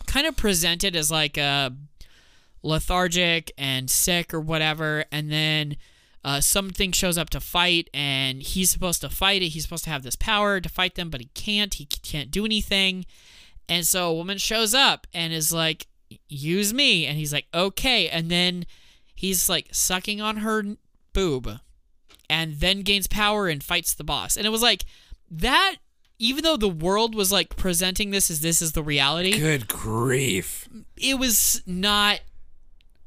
[0.06, 1.76] kind of presented as like a
[2.62, 5.06] lethargic and sick or whatever.
[5.12, 5.78] And then
[6.24, 9.48] uh, something shows up to fight and he's supposed to fight it.
[9.48, 11.74] He's supposed to have this power to fight them but he can't.
[11.74, 13.06] He can't do anything.
[13.68, 15.88] And so a woman shows up and is like
[16.28, 18.66] use me and he's like okay and then
[19.16, 20.64] he's like sucking on her
[21.14, 21.60] boob
[22.30, 24.38] and then gains power and fights the boss.
[24.38, 24.86] And it was like
[25.32, 25.76] that
[26.20, 30.68] even though the world was like presenting this as this is the reality, good grief.
[30.98, 32.20] it was not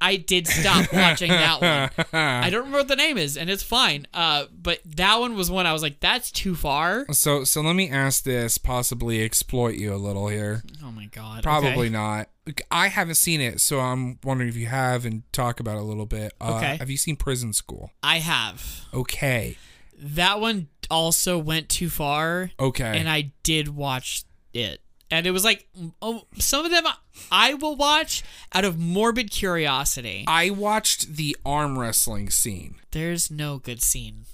[0.03, 2.07] I did stop watching that one.
[2.13, 4.07] I don't remember what the name is, and it's fine.
[4.13, 7.75] Uh, but that one was one I was like, "That's too far." So, so let
[7.77, 10.63] me ask this, possibly exploit you a little here.
[10.85, 11.43] Oh my god!
[11.43, 11.89] Probably okay.
[11.91, 12.29] not.
[12.71, 15.85] I haven't seen it, so I'm wondering if you have and talk about it a
[15.85, 16.33] little bit.
[16.41, 16.77] Uh, Okay.
[16.77, 17.93] Have you seen Prison School?
[18.03, 19.57] I have Okay.
[19.97, 20.69] that one.
[20.91, 22.99] Also went too far, Okay.
[22.99, 24.82] and I did watch it,
[25.13, 25.69] and it was like,
[26.01, 26.85] oh, some of them
[27.31, 30.25] I will watch out of morbid curiosity.
[30.27, 32.77] I watched the arm wrestling scene.
[32.91, 34.25] There's no good scene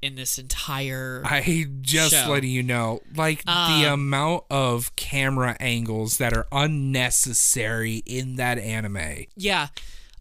[0.00, 1.20] in this entire.
[1.26, 2.30] I just Show.
[2.30, 8.58] letting you know, like the Um, amount of camera angles that are unnecessary in that
[8.58, 9.26] anime.
[9.36, 9.68] yeah,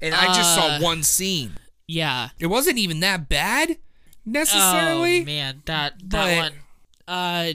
[0.01, 1.57] And I just saw Uh, one scene.
[1.87, 2.29] yeah.
[2.39, 3.77] It wasn't even that bad
[4.25, 5.21] necessarily.
[5.21, 6.53] Oh man, that that But- one.
[7.07, 7.53] Uh,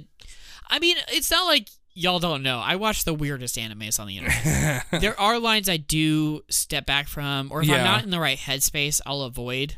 [0.68, 2.58] I mean, it's not like y'all don't know.
[2.58, 4.86] I watch the weirdest animes on the internet.
[5.00, 7.76] there are lines I do step back from, or if Yeah.
[7.76, 9.76] I'm not in the right headspace, I'll avoid.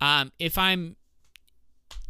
[0.00, 0.96] Um, if I'm,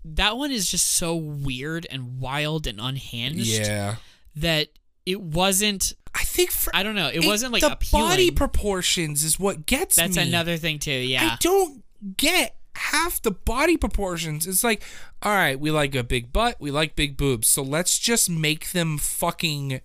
[0.04, 3.96] that one is just so weird and wild and unhinged yeah.
[4.36, 4.68] that
[5.06, 5.92] it wasn't.
[6.14, 7.08] I think for I don't know.
[7.08, 8.06] It it- wasn't like the appealing.
[8.08, 10.26] body proportions is what gets That's me.
[10.28, 10.90] another thing too.
[10.92, 11.32] Yeah.
[11.32, 11.82] I don't
[12.16, 14.46] get half the body proportions.
[14.46, 14.82] It's like,
[15.22, 18.72] all right, we like a big butt, we like big boobs, so let's just make
[18.72, 19.80] them fucking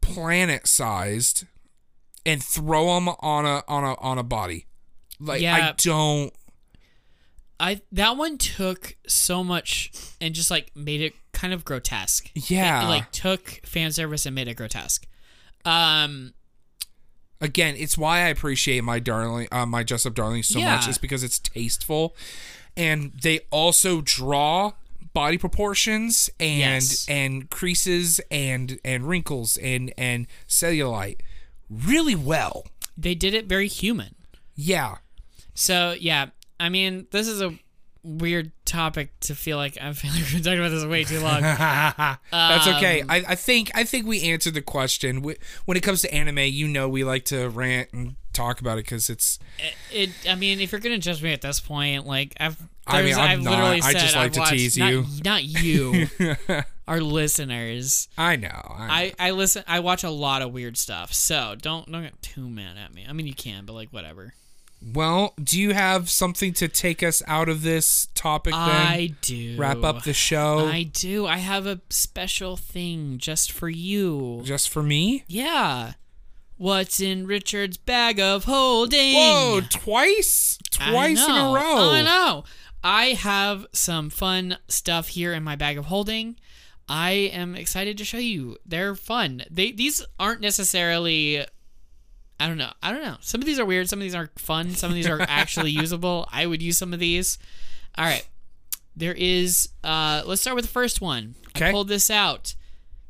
[0.00, 1.46] planet sized
[2.26, 4.66] and throw them on a on a on a body.
[5.20, 6.32] Like I don't.
[7.60, 12.30] I that one took so much and just like made it kind of grotesque.
[12.34, 12.84] Yeah.
[12.84, 15.06] It, like took fan service and made it grotesque.
[15.64, 16.34] Um
[17.40, 20.84] Again, it's why I appreciate my darling, uh, my dress up darling so much.
[20.84, 20.90] Yeah.
[20.90, 22.14] Is because it's tasteful,
[22.76, 24.72] and they also draw
[25.12, 27.06] body proportions and Yes.
[27.08, 31.18] and creases and and wrinkles and and cellulite
[31.70, 32.66] really well.
[32.96, 34.14] they did it very human.
[34.56, 34.96] Yeah,
[35.54, 36.26] So yeah,
[36.60, 37.58] I mean, this is a
[38.04, 41.20] weird topic to feel like I feel like we've been talking about this way too
[41.20, 41.40] long.
[42.30, 43.00] that's okay.
[43.00, 45.22] Um, I, I think I think we answered the question.
[45.28, 48.78] Wh- When it comes to anime, you know, we like to rant and talk about
[48.78, 49.38] it because it's.
[49.92, 53.14] it, I mean, if you're gonna judge me at this point, like I've, I mean,
[53.14, 53.50] I'm I've not.
[53.50, 55.04] literally I just like I've to watched- tease not- you.
[55.24, 56.06] not you,
[56.88, 58.08] our listeners.
[58.18, 58.48] I know.
[58.48, 59.64] I, I, I listen.
[59.66, 63.06] I watch a lot of weird stuff, so don't don't get too mad at me.
[63.08, 64.34] I mean, you can, but like whatever.
[64.92, 68.52] Well, do you have something to take us out of this topic?
[68.52, 71.26] Then I do wrap up the show I do.
[71.26, 74.42] I have a special thing just for you.
[74.44, 75.24] just for me.
[75.26, 75.92] Yeah.
[76.56, 79.14] What's in Richard's bag of holding?
[79.16, 79.60] Whoa!
[79.70, 81.90] Twice, twice in a row.
[81.90, 82.44] I know.
[82.82, 86.36] I have some fun stuff here in my bag of holding.
[86.88, 88.58] I am excited to show you.
[88.64, 89.44] They're fun.
[89.50, 91.44] They these aren't necessarily
[92.44, 92.72] I don't know.
[92.82, 93.16] I don't know.
[93.20, 95.70] Some of these are weird, some of these are fun, some of these are actually
[95.84, 96.28] usable.
[96.30, 97.38] I would use some of these.
[97.96, 98.26] All right.
[98.94, 101.36] There is uh let's start with the first one.
[101.46, 101.70] I Okay.
[101.72, 102.54] pulled this out.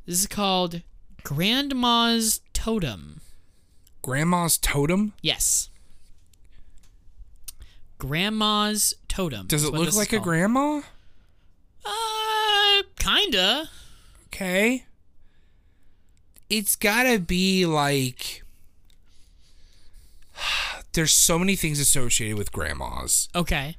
[0.06, 0.82] This is called
[1.24, 3.22] Grandma's Totem.
[4.02, 5.14] Grandma's totem.
[5.20, 5.68] Yes.
[7.98, 9.46] Grandma's totem.
[9.48, 10.82] Does it look like a grandma?
[11.84, 13.68] Uh, kinda.
[14.26, 14.84] Okay.
[16.50, 18.43] It's gotta be like.
[20.92, 23.28] There's so many things associated with grandmas.
[23.34, 23.76] Okay.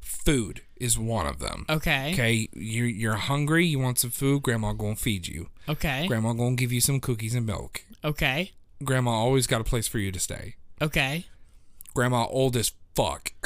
[0.00, 1.64] Food is one of them.
[1.68, 2.12] Okay.
[2.12, 3.64] Okay, you're you're hungry.
[3.66, 4.42] You want some food.
[4.42, 5.48] Grandma gonna feed you.
[5.68, 6.06] Okay.
[6.08, 7.82] Grandma gonna give you some cookies and milk.
[8.04, 8.52] Okay.
[8.82, 10.56] Grandma always got a place for you to stay.
[10.82, 11.26] Okay.
[11.94, 13.32] Grandma old as fuck.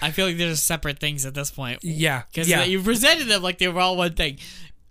[0.00, 2.64] I feel like there's separate things at this point yeah, because yeah.
[2.64, 4.38] you presented them like they were all one thing.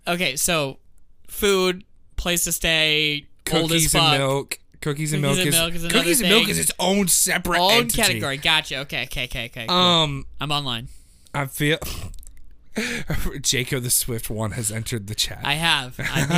[0.06, 0.78] Okay, so
[1.26, 1.84] food,
[2.18, 4.58] place to stay, cookies and milk.
[4.80, 8.02] Cookies and milk is milk is cookies and milk is its own separate Own entity.
[8.02, 8.36] category.
[8.36, 8.78] Gotcha.
[8.80, 9.04] Okay.
[9.04, 9.24] Okay.
[9.24, 9.46] Okay.
[9.46, 9.66] Okay.
[9.66, 9.76] cool.
[9.76, 10.88] Um, I'm online.
[11.34, 11.78] I feel
[12.76, 15.40] Jayko the Swift one has entered the chat.
[15.42, 15.98] I have.
[15.98, 16.30] I'm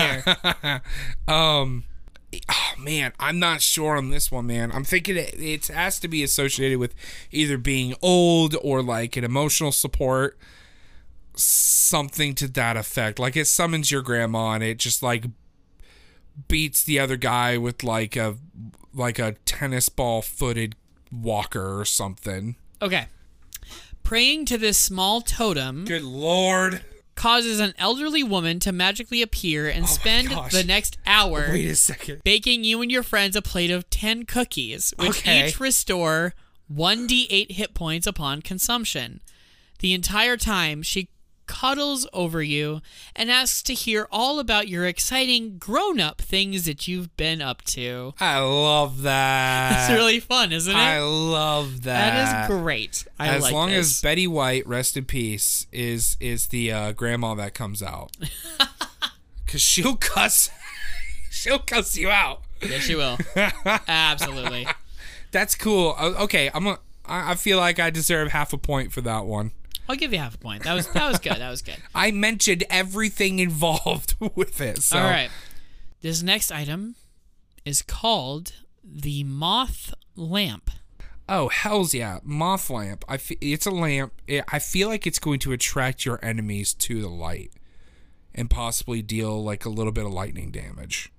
[0.62, 0.82] here.
[1.28, 1.84] um,
[2.48, 4.70] oh man, I'm not sure on this one, man.
[4.72, 6.94] I'm thinking it, it has to be associated with
[7.30, 10.38] either being old or like an emotional support,
[11.34, 13.18] something to that effect.
[13.18, 15.26] Like it summons your grandma and it just like
[16.48, 18.36] beats the other guy with like a
[18.92, 20.74] like a tennis ball footed
[21.12, 22.56] walker or something.
[22.82, 23.06] Okay.
[24.02, 26.82] Praying to this small totem Good lord.
[27.14, 30.52] causes an elderly woman to magically appear and oh spend Oh gosh.
[30.52, 32.22] the next hour Wait a second.
[32.24, 35.48] baking you and your friends a plate of 10 cookies, which Okay.
[35.48, 36.34] each restore
[36.72, 39.20] 1d8 hit points upon consumption.
[39.80, 41.08] The entire time, she
[41.50, 42.80] cuddles over you
[43.16, 47.62] and asks to hear all about your exciting grown up things that you've been up
[47.62, 48.14] to.
[48.20, 49.90] I love that.
[49.90, 50.78] It's really fun, isn't it?
[50.78, 52.46] I love that.
[52.46, 53.04] that is great.
[53.18, 53.78] I as like long this.
[53.96, 58.16] as Betty White, rest in peace, is is the uh, grandma that comes out,
[59.44, 60.50] because she'll cuss,
[61.30, 62.42] she'll cuss you out.
[62.62, 63.18] yes, she will.
[63.88, 64.68] Absolutely.
[65.32, 65.96] That's cool.
[65.98, 66.78] Okay, I'm a.
[67.04, 69.50] I feel like I deserve half a point for that one.
[69.90, 70.62] I'll give you half a point.
[70.62, 71.38] That was that was good.
[71.38, 71.76] That was good.
[71.94, 74.82] I mentioned everything involved with it.
[74.82, 74.98] So.
[74.98, 75.30] All right.
[76.00, 76.94] This next item
[77.64, 78.52] is called
[78.84, 80.70] the moth lamp.
[81.28, 83.04] Oh hell's yeah, moth lamp.
[83.08, 84.12] I it's a lamp.
[84.28, 87.52] It, I feel like it's going to attract your enemies to the light,
[88.32, 91.12] and possibly deal like a little bit of lightning damage.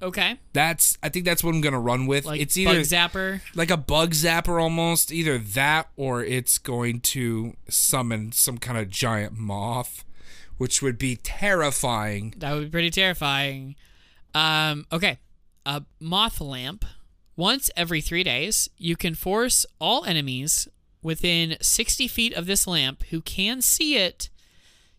[0.00, 0.38] Okay.
[0.52, 2.24] That's I think that's what I'm gonna run with.
[2.24, 3.40] Like it's bug zapper.
[3.54, 8.88] like a bug zapper almost, either that or it's going to summon some kind of
[8.90, 10.04] giant moth,
[10.56, 12.34] which would be terrifying.
[12.36, 13.76] That would be pretty terrifying.
[14.34, 15.18] Um, okay.
[15.66, 16.84] A moth lamp.
[17.36, 20.66] Once every three days, you can force all enemies
[21.02, 24.28] within 60 feet of this lamp who can see it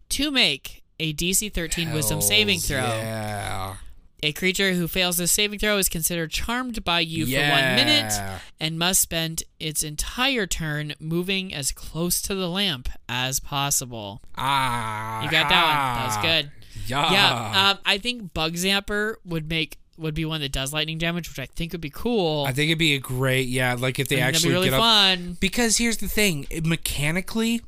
[0.07, 2.77] to make a DC 13 wisdom saving Hells throw.
[2.77, 3.75] Yeah.
[4.21, 8.13] A creature who fails this saving throw is considered charmed by you for one minute
[8.59, 14.21] and must spend its entire turn moving as close to the lamp as possible.
[14.37, 15.23] Ah.
[15.23, 16.01] You got that one.
[16.01, 16.51] That was good.
[16.87, 17.11] Yeah.
[17.13, 21.27] Yeah, um, I think Bug Zapper would make would be one that does lightning damage,
[21.29, 22.45] which I think would be cool.
[22.45, 24.73] I think it'd be a great, yeah, like if they actually that'd be really get
[24.75, 24.81] up.
[24.81, 25.37] fun.
[25.41, 27.61] Because here's the thing it- mechanically,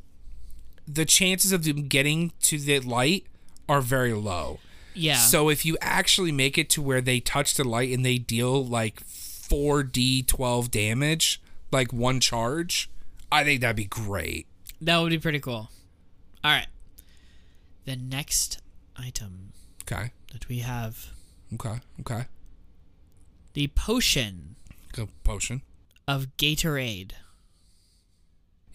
[0.87, 3.25] the chances of them getting to the light
[3.69, 4.59] are very low.
[4.93, 5.15] Yeah.
[5.17, 8.65] So if you actually make it to where they touch the light and they deal
[8.65, 12.89] like 4d12 damage, like one charge,
[13.31, 14.47] I think that'd be great.
[14.81, 15.69] that would be pretty cool.
[16.43, 16.67] All right.
[17.85, 18.59] The next
[18.97, 20.11] item Okay.
[20.33, 21.07] that we have
[21.53, 21.79] Okay.
[22.01, 22.25] Okay.
[23.53, 24.55] the potion
[25.23, 25.61] potion.
[26.07, 27.11] of Gatorade.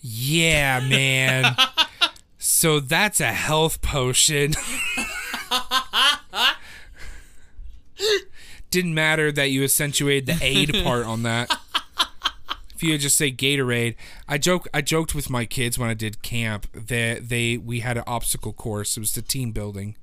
[0.00, 1.56] Yeah, man.
[2.38, 4.54] so that's a health potion.
[8.70, 11.50] Didn't matter that you accentuated the aid part on that.
[12.74, 13.94] If you just say Gatorade,
[14.28, 14.68] I joke.
[14.74, 18.52] I joked with my kids when I did camp that they we had an obstacle
[18.52, 18.98] course.
[18.98, 19.96] It was the team building,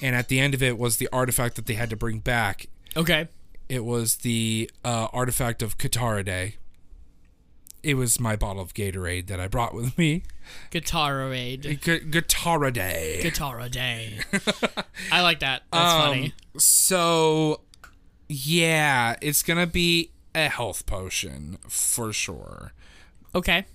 [0.00, 2.66] and at the end of it was the artifact that they had to bring back.
[2.96, 3.28] Okay.
[3.68, 6.56] It was the uh, artifact of Katara Day.
[7.86, 10.24] It was my bottle of Gatorade that I brought with me.
[10.72, 11.80] Guitarade.
[11.80, 13.20] G- Guitarra Day.
[13.22, 14.18] Guitarra Day.
[15.12, 15.62] I like that.
[15.72, 16.34] That's Um, funny.
[16.58, 17.60] So,
[18.28, 22.72] yeah, it's gonna be a health potion for sure.
[23.36, 23.66] Okay.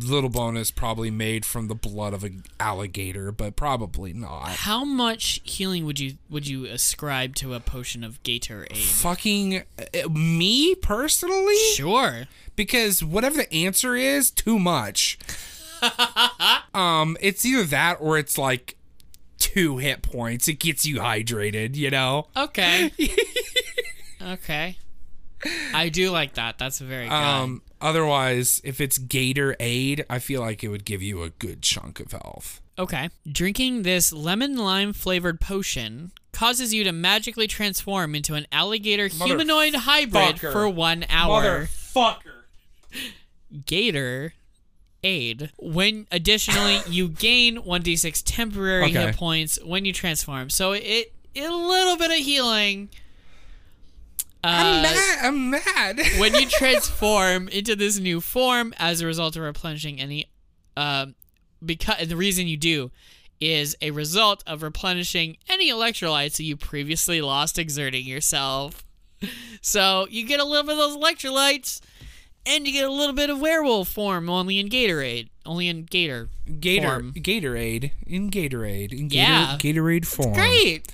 [0.00, 4.48] Little bonus, probably made from the blood of an alligator, but probably not.
[4.48, 8.76] How much healing would you would you ascribe to a potion of Gatorade?
[8.76, 12.26] Fucking uh, me personally, Sure.
[12.56, 15.18] because whatever the answer is, too much.
[16.74, 18.76] um, it's either that or it's like
[19.38, 20.48] two hit points.
[20.48, 22.26] It gets you hydrated, you know.
[22.36, 22.90] Okay.
[24.22, 24.78] okay.
[25.74, 26.58] I do like that.
[26.58, 27.14] That's very good.
[27.14, 31.62] Um, otherwise, if it's Gator Aid, I feel like it would give you a good
[31.62, 32.60] chunk of health.
[32.78, 33.10] okay.
[33.30, 39.74] Drinking this lemon lime flavored potion causes you to magically transform into an alligator humanoid
[39.74, 40.52] hybrid Motherfucker.
[40.52, 41.68] for one hour.
[41.94, 42.16] Motherfucker.
[43.66, 44.34] Gator
[45.02, 45.50] aid.
[45.58, 49.06] When additionally you gain 1d6 temporary Okay.
[49.06, 50.50] hit points when you transform.
[50.50, 52.88] So it, a little bit of healing.
[54.44, 55.18] I'm Uh, mad.
[55.24, 56.00] I'm mad.
[56.18, 60.26] when you transform into this new form as a result of replenishing any
[60.76, 61.14] um
[61.64, 62.90] because the reason you do
[63.40, 68.84] is a result of replenishing any electrolytes that you previously lost exerting yourself.
[69.62, 71.80] So you get a little bit of those electrolytes
[72.44, 75.28] and you get a little bit of werewolf form only in Gatorade.
[75.44, 76.28] Only in Gator.
[76.60, 77.12] Gator, form.
[77.14, 79.56] Gatorade in Gatorade in Gator, Yeah.
[79.58, 80.34] Gatorade form.
[80.34, 80.92] Great.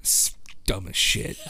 [0.00, 0.34] It's
[0.66, 1.36] dumb as shit.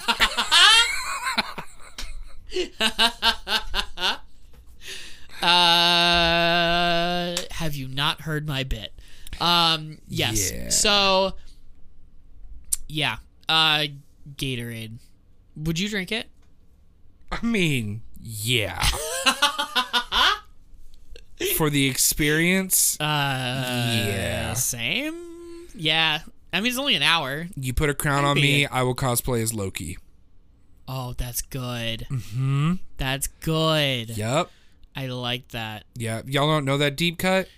[5.74, 8.92] Uh, have you not heard my bit?
[9.40, 10.52] Um, yes.
[10.52, 10.68] Yeah.
[10.70, 11.32] So,
[12.88, 13.16] yeah.
[13.48, 13.86] Uh,
[14.36, 14.98] Gatorade.
[15.56, 16.26] Would you drink it?
[17.30, 18.82] I mean, yeah.
[21.56, 23.04] For the experience, Uh,
[24.08, 24.54] Yeah.
[24.54, 25.68] Same.
[25.74, 26.20] Yeah.
[26.55, 27.48] I mean, it's only an hour.
[27.57, 29.98] you put a crown on me, I will cosplay as Loki.
[30.86, 32.07] Oh, that's good.
[32.11, 32.74] Mm-hmm.
[32.96, 34.16] That's good.
[34.16, 34.50] Yep.
[34.94, 35.84] I like that.
[35.96, 36.22] Yeah.
[36.26, 37.48] Y'all don't know that deep cut?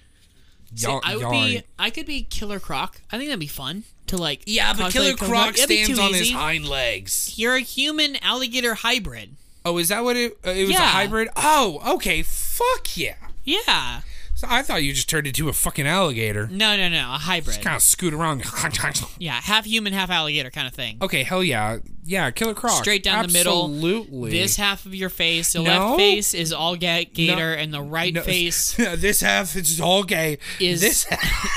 [0.74, 1.62] Y'all, I would y'all be.
[1.78, 3.00] I could be Killer Croc.
[3.12, 4.42] I think that'd be fun to like.
[4.46, 7.34] Yeah, but Killer Killer Croc stands on his hind legs.
[7.38, 9.36] You're a human alligator hybrid.
[9.64, 10.36] Oh, is that what it?
[10.46, 11.28] Uh, it was a hybrid.
[11.36, 12.22] Oh, okay.
[12.22, 13.16] Fuck yeah.
[13.44, 14.00] Yeah.
[14.36, 16.46] So I thought you just turned into a fucking alligator.
[16.48, 17.14] No, no, no.
[17.14, 17.54] A hybrid.
[17.54, 18.44] Just Kind of scoot around.
[19.18, 20.98] Yeah, half human, half alligator kind of thing.
[21.00, 22.30] okay, hell yeah, yeah.
[22.30, 22.82] Killer Croc.
[22.82, 23.64] Straight down the middle.
[23.64, 24.30] Absolutely.
[24.32, 25.86] This half of your face, the No.
[25.88, 28.20] left face is all ga- gator, and the right No.
[28.20, 30.36] face this half is all gay.
[30.60, 31.50] Is this half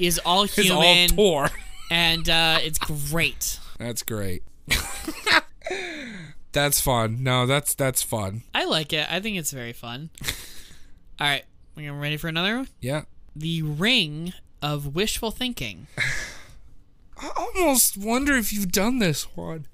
[0.00, 0.86] is all human?
[0.86, 1.50] is all poor.
[1.90, 3.58] and uh, it's great.
[3.78, 4.42] That's great.
[6.52, 7.22] that's fun.
[7.22, 8.42] No, that's that's fun.
[8.54, 9.06] I like it.
[9.12, 10.08] I think it's very fun.
[11.20, 11.44] All right,
[11.76, 12.68] we're ready for another one?
[12.80, 13.02] Yeah.
[13.36, 15.86] The Ring of Wishful Thinking.
[17.16, 19.66] I almost wonder if you've done this one.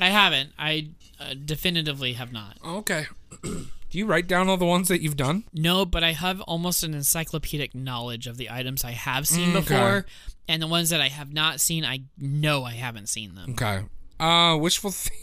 [0.00, 0.50] I haven't.
[0.58, 0.88] I
[1.20, 2.56] uh, definitively have not.
[2.64, 3.06] Okay.
[3.42, 5.44] Do you write down all the ones that you've done?
[5.52, 9.56] No, but I have almost an encyclopedic knowledge of the items I have seen Mm,
[9.56, 9.60] okay.
[9.60, 10.06] before,
[10.48, 13.50] and the ones that I have not seen, I know I haven't seen them.
[13.50, 13.82] Okay.
[14.18, 15.20] Uh, wishful think.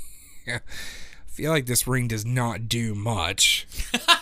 [0.48, 0.60] I
[1.26, 3.68] feel like this ring does not do much.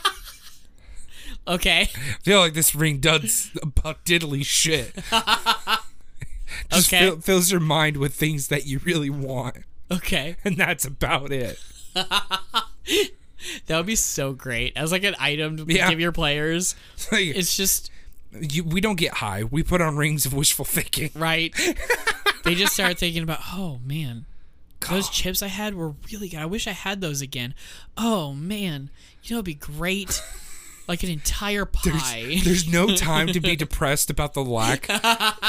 [1.47, 1.81] Okay.
[1.83, 4.93] I feel like this ring does about diddly shit.
[6.71, 6.99] Just Okay.
[6.99, 9.57] fill, fills your mind with things that you really want,
[9.91, 10.35] Okay.
[10.43, 11.59] and that's about it.
[13.67, 14.73] That would be so great.
[14.75, 15.89] As like an item to Yeah.
[15.89, 16.75] give your players.
[17.11, 17.91] Like, It's just
[18.41, 19.43] you, we don't get high.
[19.43, 21.11] We put on rings of wishful thinking.
[21.15, 21.53] right.
[22.43, 24.25] they just start thinking about, oh man,
[24.89, 26.39] those chips I had were really good.
[26.39, 27.53] I wish I had those again.
[27.95, 28.89] Oh man,
[29.23, 30.21] you know it'd be great.
[30.88, 32.39] Like an entire pie.
[32.43, 34.85] There's no time to be depressed about the lack.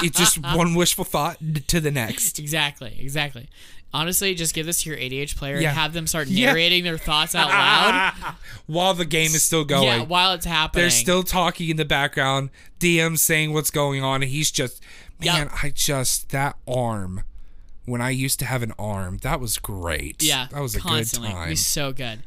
[0.02, 2.38] It's just one wishful thought to the next.
[2.38, 3.48] exactly, exactly.
[3.94, 5.68] Honestly, just give this to your ADH player Yeah.
[5.70, 6.46] and have them start Yeah.
[6.48, 8.12] narrating their thoughts out loud.
[8.66, 9.84] While the game is still going.
[9.84, 10.82] Yeah, while it's happening.
[10.82, 12.50] They're still talking in the background.
[12.80, 14.82] DM saying what's going on, and he's just,
[15.24, 15.52] man, Yep.
[15.62, 17.22] I just that arm.
[17.86, 20.22] When I used to have an arm, that was great.
[20.22, 21.30] Yeah, that was a constantly.
[21.30, 21.48] good time.
[21.48, 22.22] be so good.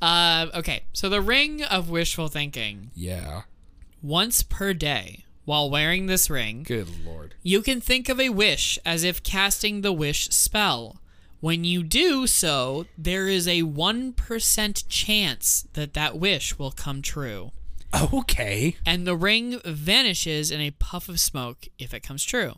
[0.00, 2.90] Uh, okay, so the ring of wishful thinking.
[2.94, 3.42] yeah,
[4.02, 7.34] Once per day, while wearing this ring, good lord.
[7.42, 11.00] you can think of a wish as if casting the wish spell.
[11.40, 17.52] When you do so, there is a 1% chance that that wish will come true.
[18.12, 18.76] Okay.
[18.84, 22.56] And the ring vanishes in a puff of smoke if it comes true.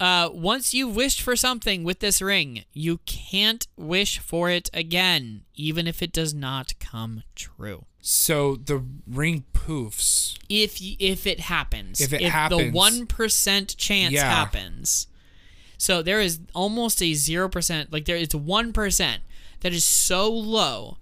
[0.00, 5.42] Uh, once you've wished for something with this ring, you can't wish for it again,
[5.54, 7.84] even if it does not come true.
[8.00, 10.36] So the ring poofs.
[10.50, 12.74] if if it happens If it the happens.
[12.74, 14.24] 1% chance Yeah.
[14.28, 15.06] happens
[15.78, 19.16] so there is almost a 0% like there it's 1%
[19.60, 20.98] that is so low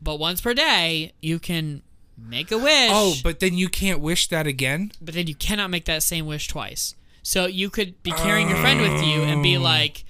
[0.00, 1.82] but once per day you can
[2.16, 4.92] make a wish Oh, but then you can't wish that again.
[5.02, 8.58] but then you cannot make that same wish twice so you could be carrying your
[8.58, 9.60] friend with you and be oh.
[9.60, 10.04] like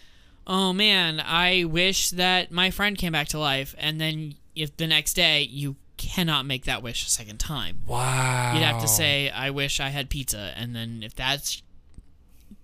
[0.46, 4.86] oh man i wish that my friend came back to life and then if the
[4.86, 8.54] next day you cannot make that wish a second time Wow.
[8.54, 11.62] You'd have to say, "I wish I had pizza," and then if that's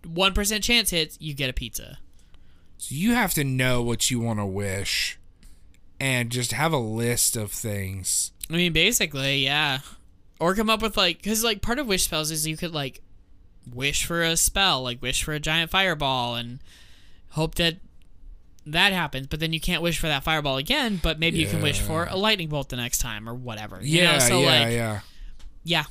[0.04, 1.98] one percent chance hits, you get a pizza.
[2.78, 5.18] So you have to know what you want to wish,
[6.00, 8.32] and just have a list of things.
[8.48, 9.80] I mean, basically, yeah.
[10.38, 13.02] Or come up with like, because like part of wish spells is you could like
[13.72, 16.60] wish for a spell, like wish for a giant fireball, and
[17.30, 17.76] hope that
[18.64, 19.26] that happens.
[19.26, 20.98] But then you can't wish for that fireball again.
[21.02, 23.78] But maybe you can wish for a lightning bolt the next time or whatever.
[23.82, 24.18] Yeah, know?
[24.20, 25.00] So yeah, like, yeah.
[25.64, 25.84] yeah,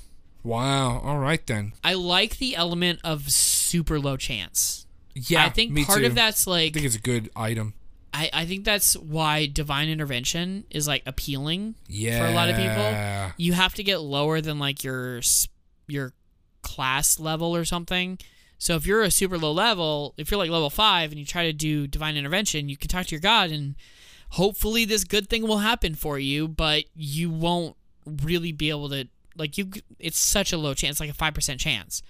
[0.43, 0.99] Wow.
[0.99, 1.73] All right then.
[1.83, 4.85] I like the element of super low chance.
[5.15, 6.05] Yeah, I think part too.
[6.05, 7.73] of that's like I think it's a good item.
[8.13, 12.19] I, I think that's why divine intervention is like appealing Yeah.
[12.19, 13.33] for a lot of people.
[13.37, 15.21] You have to get lower than like your
[15.87, 16.13] your
[16.65, 18.17] class level or something.
[18.57, 21.43] So if you're a super low level, if you're like level 5 and you try
[21.43, 23.75] to do divine intervention, you can talk to your god and
[24.31, 29.07] hopefully this good thing will happen for you, but you won't really be able to
[29.37, 32.01] like you it's such a low chance, like a 5% chance.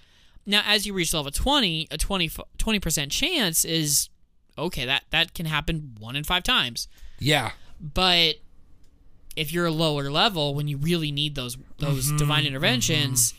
[0.46, 4.08] Now as you reach level 20, a 20 20% chance is
[4.56, 6.88] okay, that that can happen 1 in 5 times.
[7.18, 7.50] Yeah.
[7.78, 8.36] But
[9.36, 13.34] if you're a lower level, when you really need those those Mm-hmm, divine interventions,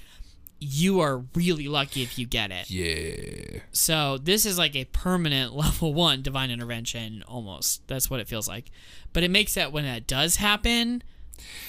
[0.59, 2.69] you are really lucky if you get it.
[2.69, 3.59] Yeah.
[3.71, 7.87] So this is like a permanent level one divine intervention, almost.
[7.87, 8.71] That's what it feels like.
[9.13, 11.03] But it makes that when that does happen,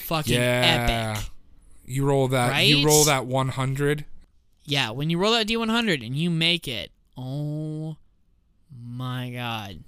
[0.05, 1.14] fucking Yeah.
[1.16, 1.30] epic.
[1.84, 2.51] You roll that.
[2.51, 2.66] Right?
[2.68, 4.05] You roll that 100.
[4.64, 7.97] Yeah, when you roll that D100 and you make it, oh
[8.86, 9.82] my god.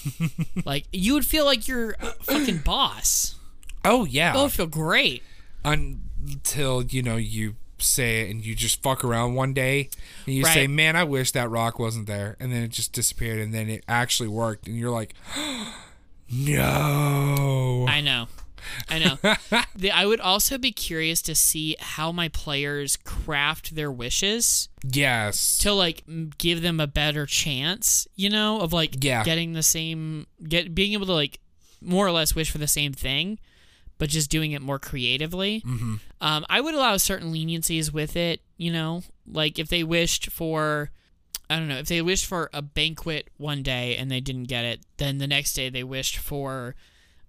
[0.64, 3.34] like you would feel like you're a fucking boss.
[3.84, 4.34] Oh yeah.
[4.36, 5.24] Oh, feel great.
[5.64, 9.88] Until you know you say it and you just fuck around one day
[10.26, 13.40] and you say, "Man, I wish that rock wasn't there," and then it just disappeared,
[13.40, 15.14] and then it actually worked, and you're like,
[16.30, 18.28] "No." I know.
[18.88, 19.18] I know.
[19.76, 25.58] the, I would also be curious to see how my players craft their wishes yes.
[25.58, 26.04] to like
[26.38, 29.24] give them a better chance, you know, of like Yeah.
[29.24, 31.38] getting the same get being able to like
[31.80, 33.38] more or less wish for the same thing,
[33.98, 35.60] but just doing it more creatively.
[35.66, 35.96] Mm-hmm.
[36.20, 40.90] Um, I would allow certain leniencies with it, you know, like if they wished for
[41.50, 44.64] I don't know, if they wished for a banquet one day and they didn't get
[44.64, 46.74] it, then the next day they wished for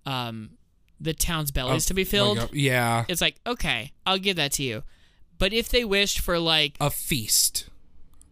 [0.06, 0.52] um
[1.00, 2.38] the town's bellies to be filled.
[2.38, 3.06] Like a- yeah.
[3.10, 4.84] it's like, okay, I'll give that to you.
[5.38, 7.68] But if they wished for like A feast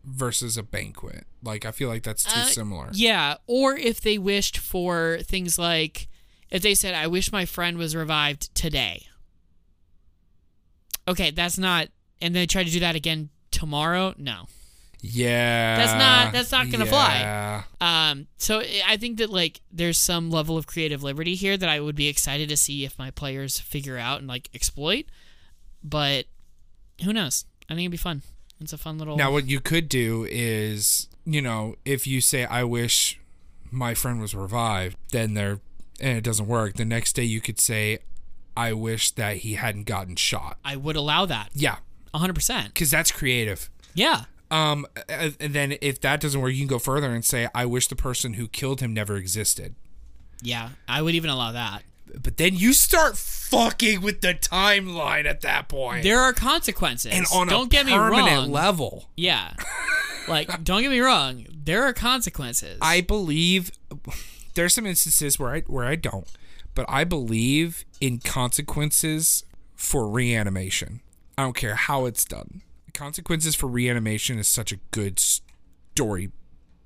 [0.06, 1.26] versus a banquet.
[1.44, 2.90] Like I feel like that's too Uh, similar.
[2.94, 6.08] Yeah, or if they wished for things like
[6.52, 9.08] if they said I wish my friend was revived today.
[11.08, 11.88] Okay, that's not
[12.22, 14.14] and they try to do that again tomorrow?
[14.18, 14.46] No.
[15.04, 15.78] Yeah.
[15.78, 17.64] That's not- that's not gonna fly.
[17.82, 21.68] Um so I- I think that like there's some level of creative liberty here that
[21.70, 25.06] I would be excited to see if my players figure out and like exploit.
[25.84, 26.28] But
[27.04, 27.46] who knows?
[27.68, 28.22] I think it'd be fun.
[28.60, 32.46] It's a fun little Now, what you could do is you know, if you say,
[32.46, 33.20] I wish
[33.72, 35.60] my friend was revived, then they're,
[36.02, 38.00] and it doesn't work, the next day you could say,
[38.58, 40.58] I wish that he hadn't gotten shot.
[40.66, 41.50] I would allow that.
[41.54, 41.78] Yeah,
[42.14, 42.66] 100%.
[42.68, 43.70] because that's creative.
[43.94, 44.24] Yeah.
[44.50, 47.88] Um, and then if that doesn't work, you can go further and say, I wish
[47.88, 49.76] the person who killed him never existed.
[50.42, 50.70] Yeah.
[50.90, 51.84] I would even allow that.
[52.22, 56.04] But then you start fucking with the timeline at that point.
[56.04, 57.14] There are consequences.
[57.14, 58.52] and on don't a get me permanent wrong.
[58.52, 59.10] level.
[59.16, 59.54] Yeah.
[60.28, 61.46] like, don't get me wrong.
[61.50, 62.78] There are consequences.
[62.82, 63.72] I believe
[64.54, 66.28] there's some instances where I where I don't,
[66.76, 69.44] but I believe in consequences
[69.76, 71.02] for reanimation.
[71.38, 72.62] I don't care how it's done.
[72.94, 76.32] Consequences for reanimation is such a good story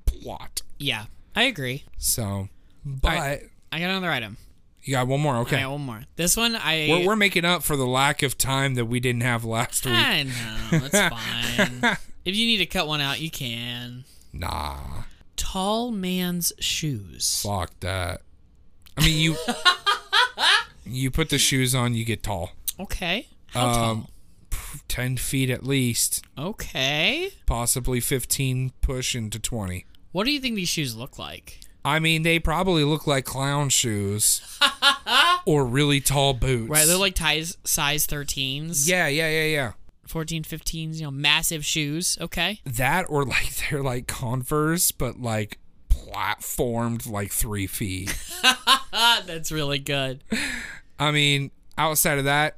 [0.06, 0.62] plot.
[0.80, 1.06] yeah.
[1.38, 1.84] I agree.
[1.98, 2.48] So,
[2.86, 3.50] but right.
[3.70, 4.38] I got another item.
[4.84, 5.36] you got one more.
[5.36, 6.04] I Okay, got one more.
[6.16, 6.88] This one, I.
[6.90, 9.96] we're, we're making up for the lack of time that we didn't have last week.
[9.96, 10.30] I know.
[10.72, 10.98] It's
[11.82, 11.98] fine.
[12.24, 14.06] if you need to cut one out, you can.
[14.32, 14.78] Nah,
[15.36, 17.42] Tall man's shoes.
[17.42, 18.22] fuck that.
[18.98, 19.36] I mean, you
[20.86, 22.52] you put the shoes on, you get tall.
[22.80, 23.28] Okay.
[23.48, 24.08] How Um,
[24.88, 26.24] 10 feet at least.
[26.38, 27.32] Okay.
[27.46, 29.86] possibly 15 push into 20.
[30.12, 31.60] What do you think these shoes look like?
[31.84, 34.42] I mean, they probably look like clown shoes
[35.46, 36.70] or really tall boots.
[36.70, 38.88] Right, they're like ties, size 13s.
[38.88, 39.72] Yeah, yeah, yeah, yeah.
[40.08, 42.18] 14, 15s, you know, massive shoes.
[42.22, 42.62] Okay.
[42.66, 45.60] That or like they're like Converse, but like
[45.90, 48.16] platformed like three feet.
[48.92, 50.24] That's really good.
[51.00, 52.58] I mean, outside of that,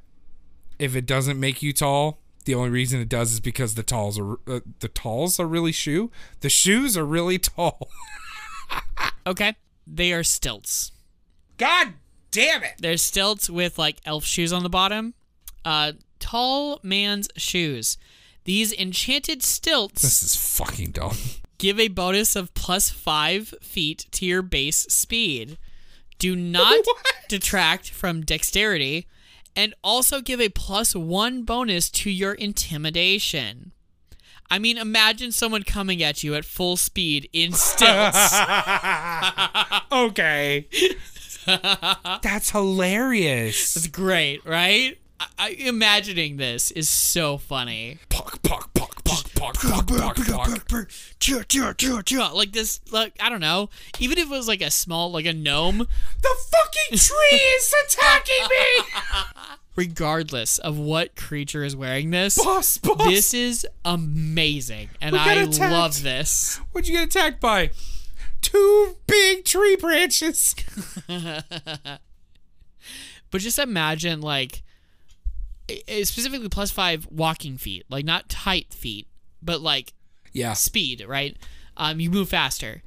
[0.79, 4.17] if it doesn't make you tall, the only reason it does is because the talls
[4.17, 6.11] are uh, the talls are really shoe.
[6.41, 7.89] The shoes are really tall.
[9.25, 9.55] Okay.
[9.85, 10.91] They are stilts.
[11.57, 11.93] God
[12.31, 12.73] damn it!
[12.79, 15.13] They're stilts with like elf shoes on the bottom.
[15.65, 15.93] Uh,
[16.27, 17.97] tall man's shoes.
[18.43, 21.17] These enchanted stilts This is fucking dumb.
[21.57, 25.57] give a bonus of plus five feet to your base speed.
[26.19, 26.83] Do not
[27.29, 29.07] detract from dexterity,
[29.55, 33.71] and also give a plus one bonus to your intimidation.
[34.49, 38.33] I mean, imagine someone coming at you at full speed in stilts.
[39.91, 40.67] okay.
[41.45, 43.73] That's hilarious.
[43.73, 44.97] That's great, right?
[45.19, 47.97] I, I, imagining this is so funny.
[48.09, 50.89] Puck, puck, puck, puck, puck, puck, puck, puck.
[51.19, 52.29] Chur, chur, chur, chur.
[52.33, 53.69] Like this, like I don't know.
[53.99, 58.47] Even if it was like a small, like a gnome, The fucking tree is attacking
[58.49, 58.85] me!
[59.75, 62.97] regardless of what creature is wearing this, Boss, boss!
[63.07, 65.71] this is amazing, and I attacked.
[65.71, 66.59] love this.
[66.71, 67.69] What'd you get attacked by?
[68.41, 70.55] Two big tree branches.
[73.29, 74.63] But just imagine like
[76.03, 79.07] specifically plus five walking feet, like not tight feet,
[79.41, 79.93] but like
[80.33, 80.53] Yeah.
[80.53, 81.35] speed, right?
[81.75, 82.81] Um, you move faster.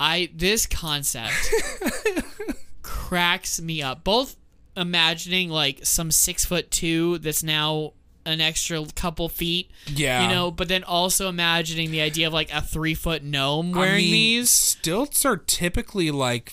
[0.00, 1.32] I this concept
[2.82, 4.04] cracks me up.
[4.04, 4.36] Both
[4.76, 7.92] imagining like some six foot two that's now
[8.24, 10.22] an extra couple feet, Yeah.
[10.22, 13.78] you know, but then also imagining the idea of like a three foot gnome I
[13.80, 14.50] wearing mean, these.
[14.50, 16.50] Stilts are typically like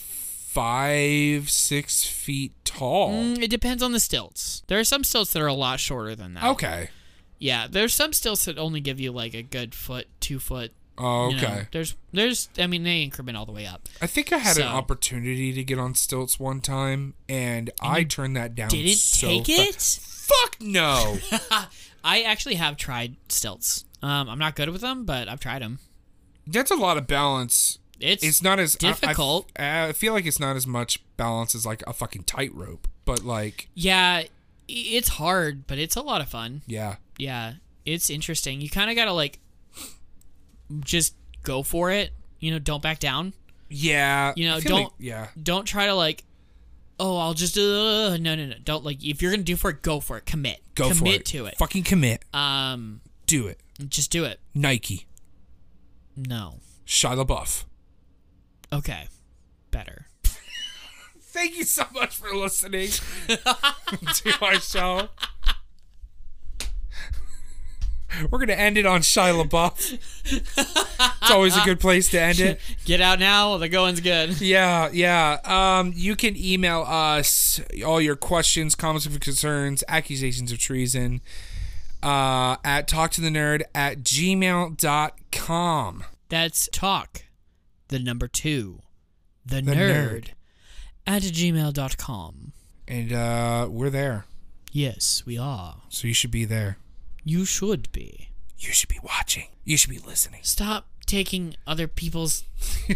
[0.60, 3.14] five, six feet tall.
[3.14, 4.62] Mm, it depends on the stilts.
[4.68, 6.44] There are some stilts that are a lot shorter than that.
[6.44, 6.90] Okay.
[7.38, 10.74] Yeah, there's some stilts that only give you like a good foot, two foot.
[10.98, 11.48] Oh, you okay.
[11.48, 11.62] know.
[11.72, 13.88] There's, there's, I mean, they increment all the way up.
[14.02, 18.36] I think I had an opportunity to get on stilts one time, and, I turned
[18.36, 18.68] that down.
[18.68, 19.76] Didn't so take fa- it.
[19.82, 21.20] Fuck no.
[22.04, 23.86] I actually have tried stilts.
[24.04, 25.80] Um, I'm not good with them, but I've tried them.
[26.46, 27.80] That's a lot of balance.
[28.00, 29.52] It's, It's not as I- I- difficult.
[29.58, 33.70] I, feel like it's not as much balance as like a fucking tightrope, but like,
[33.76, 34.24] yeah,
[34.68, 36.62] it's hard, but it's a lot of fun.
[36.68, 37.54] yeah, Yeah,
[37.86, 38.62] it's interesting.
[38.62, 39.40] You kind of gotta like
[40.82, 42.12] just go for it.
[42.40, 43.34] You know, don't back down.
[43.70, 44.34] yeah.
[44.36, 45.28] You know, I feel like- don't- yeah.
[45.42, 46.24] Don't try to like.
[47.02, 48.56] Oh, I'll just uh, no, no, no.
[48.64, 50.26] Don't like if you're gonna do for it, go for it.
[50.26, 50.60] Commit.
[50.76, 51.26] Go Commit for it.
[51.26, 51.58] to it.
[51.58, 52.24] Fucking commit.
[52.34, 53.60] Um, Do it.
[53.88, 54.40] just do it.
[54.54, 55.06] Nike.
[56.18, 56.60] No.
[56.86, 57.64] Shia LaBeouf.
[58.72, 59.08] Okay.
[59.72, 60.08] Better.
[61.22, 62.90] Thank you so much for listening
[63.28, 65.10] to our show.
[68.30, 70.00] We're gonna end it on Shia LaBeouf.
[70.26, 72.60] It's always a good place to end it.
[72.86, 73.58] Get out now.
[73.58, 74.42] The going's good.
[74.42, 75.38] Yeah, yeah.
[75.46, 81.22] Um, you can email us all your questions, comments, and concerns, accusations of treason
[82.02, 84.74] uh, at talktothenerd at gmail.com.
[86.30, 87.24] That's talk.
[87.90, 88.82] The number two.
[89.46, 90.12] The, The nerd.
[90.12, 90.28] nerd.
[91.06, 92.54] At gmail.com.
[92.88, 94.26] And uh, we're there.
[94.72, 95.78] Yes, we are.
[95.90, 96.78] So you should be there.
[97.24, 98.30] You should be.
[98.58, 99.48] You should be watching.
[99.64, 100.42] You should be listening.
[100.44, 102.44] Stop taking other people's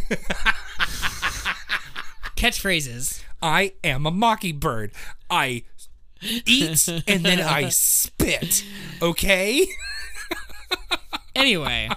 [2.35, 3.23] catchphrases.
[3.41, 4.91] I am a mockingbird.
[5.29, 5.63] I
[6.45, 8.63] eat and then I spit.
[9.01, 9.65] Okay?
[11.35, 11.89] Anyway,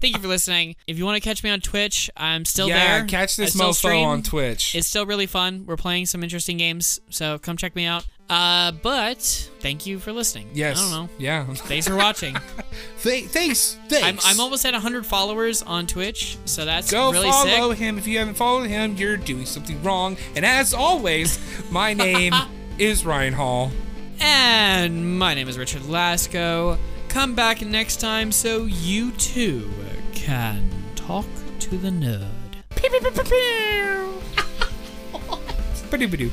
[0.00, 0.76] thank you for listening.
[0.86, 2.76] If you want to catch me on Twitch, I'm still there.
[2.76, 3.06] yeah, there.
[3.06, 4.06] catch this mofo stream.
[4.06, 4.74] on Twitch.
[4.74, 5.64] It's still really fun.
[5.66, 8.06] We're playing some interesting games, so come check me out.
[8.28, 9.18] Uh, but
[9.58, 10.48] thank you for listening.
[10.54, 10.78] yes.
[10.78, 11.08] I don't know.
[11.18, 11.44] Yeah.
[11.52, 12.36] Thanks for watching.
[13.02, 13.76] Th- thanks.
[13.88, 14.24] Thanks.
[14.24, 17.78] I'm, I'm almost at 100 followers on Twitch, so that's Go really follow sick.
[17.80, 17.98] him.
[17.98, 20.16] If you haven't followed him, you're doing something wrong.
[20.36, 21.40] And as always,
[21.72, 22.32] my name
[22.78, 23.72] is Ryan Hall.
[24.20, 26.78] And my name is Richard Lasco.
[27.10, 29.68] Come back next time so you too
[30.12, 31.26] can talk
[31.58, 32.30] to the nerd.
[35.90, 36.30] Ba-doo-ba-doo.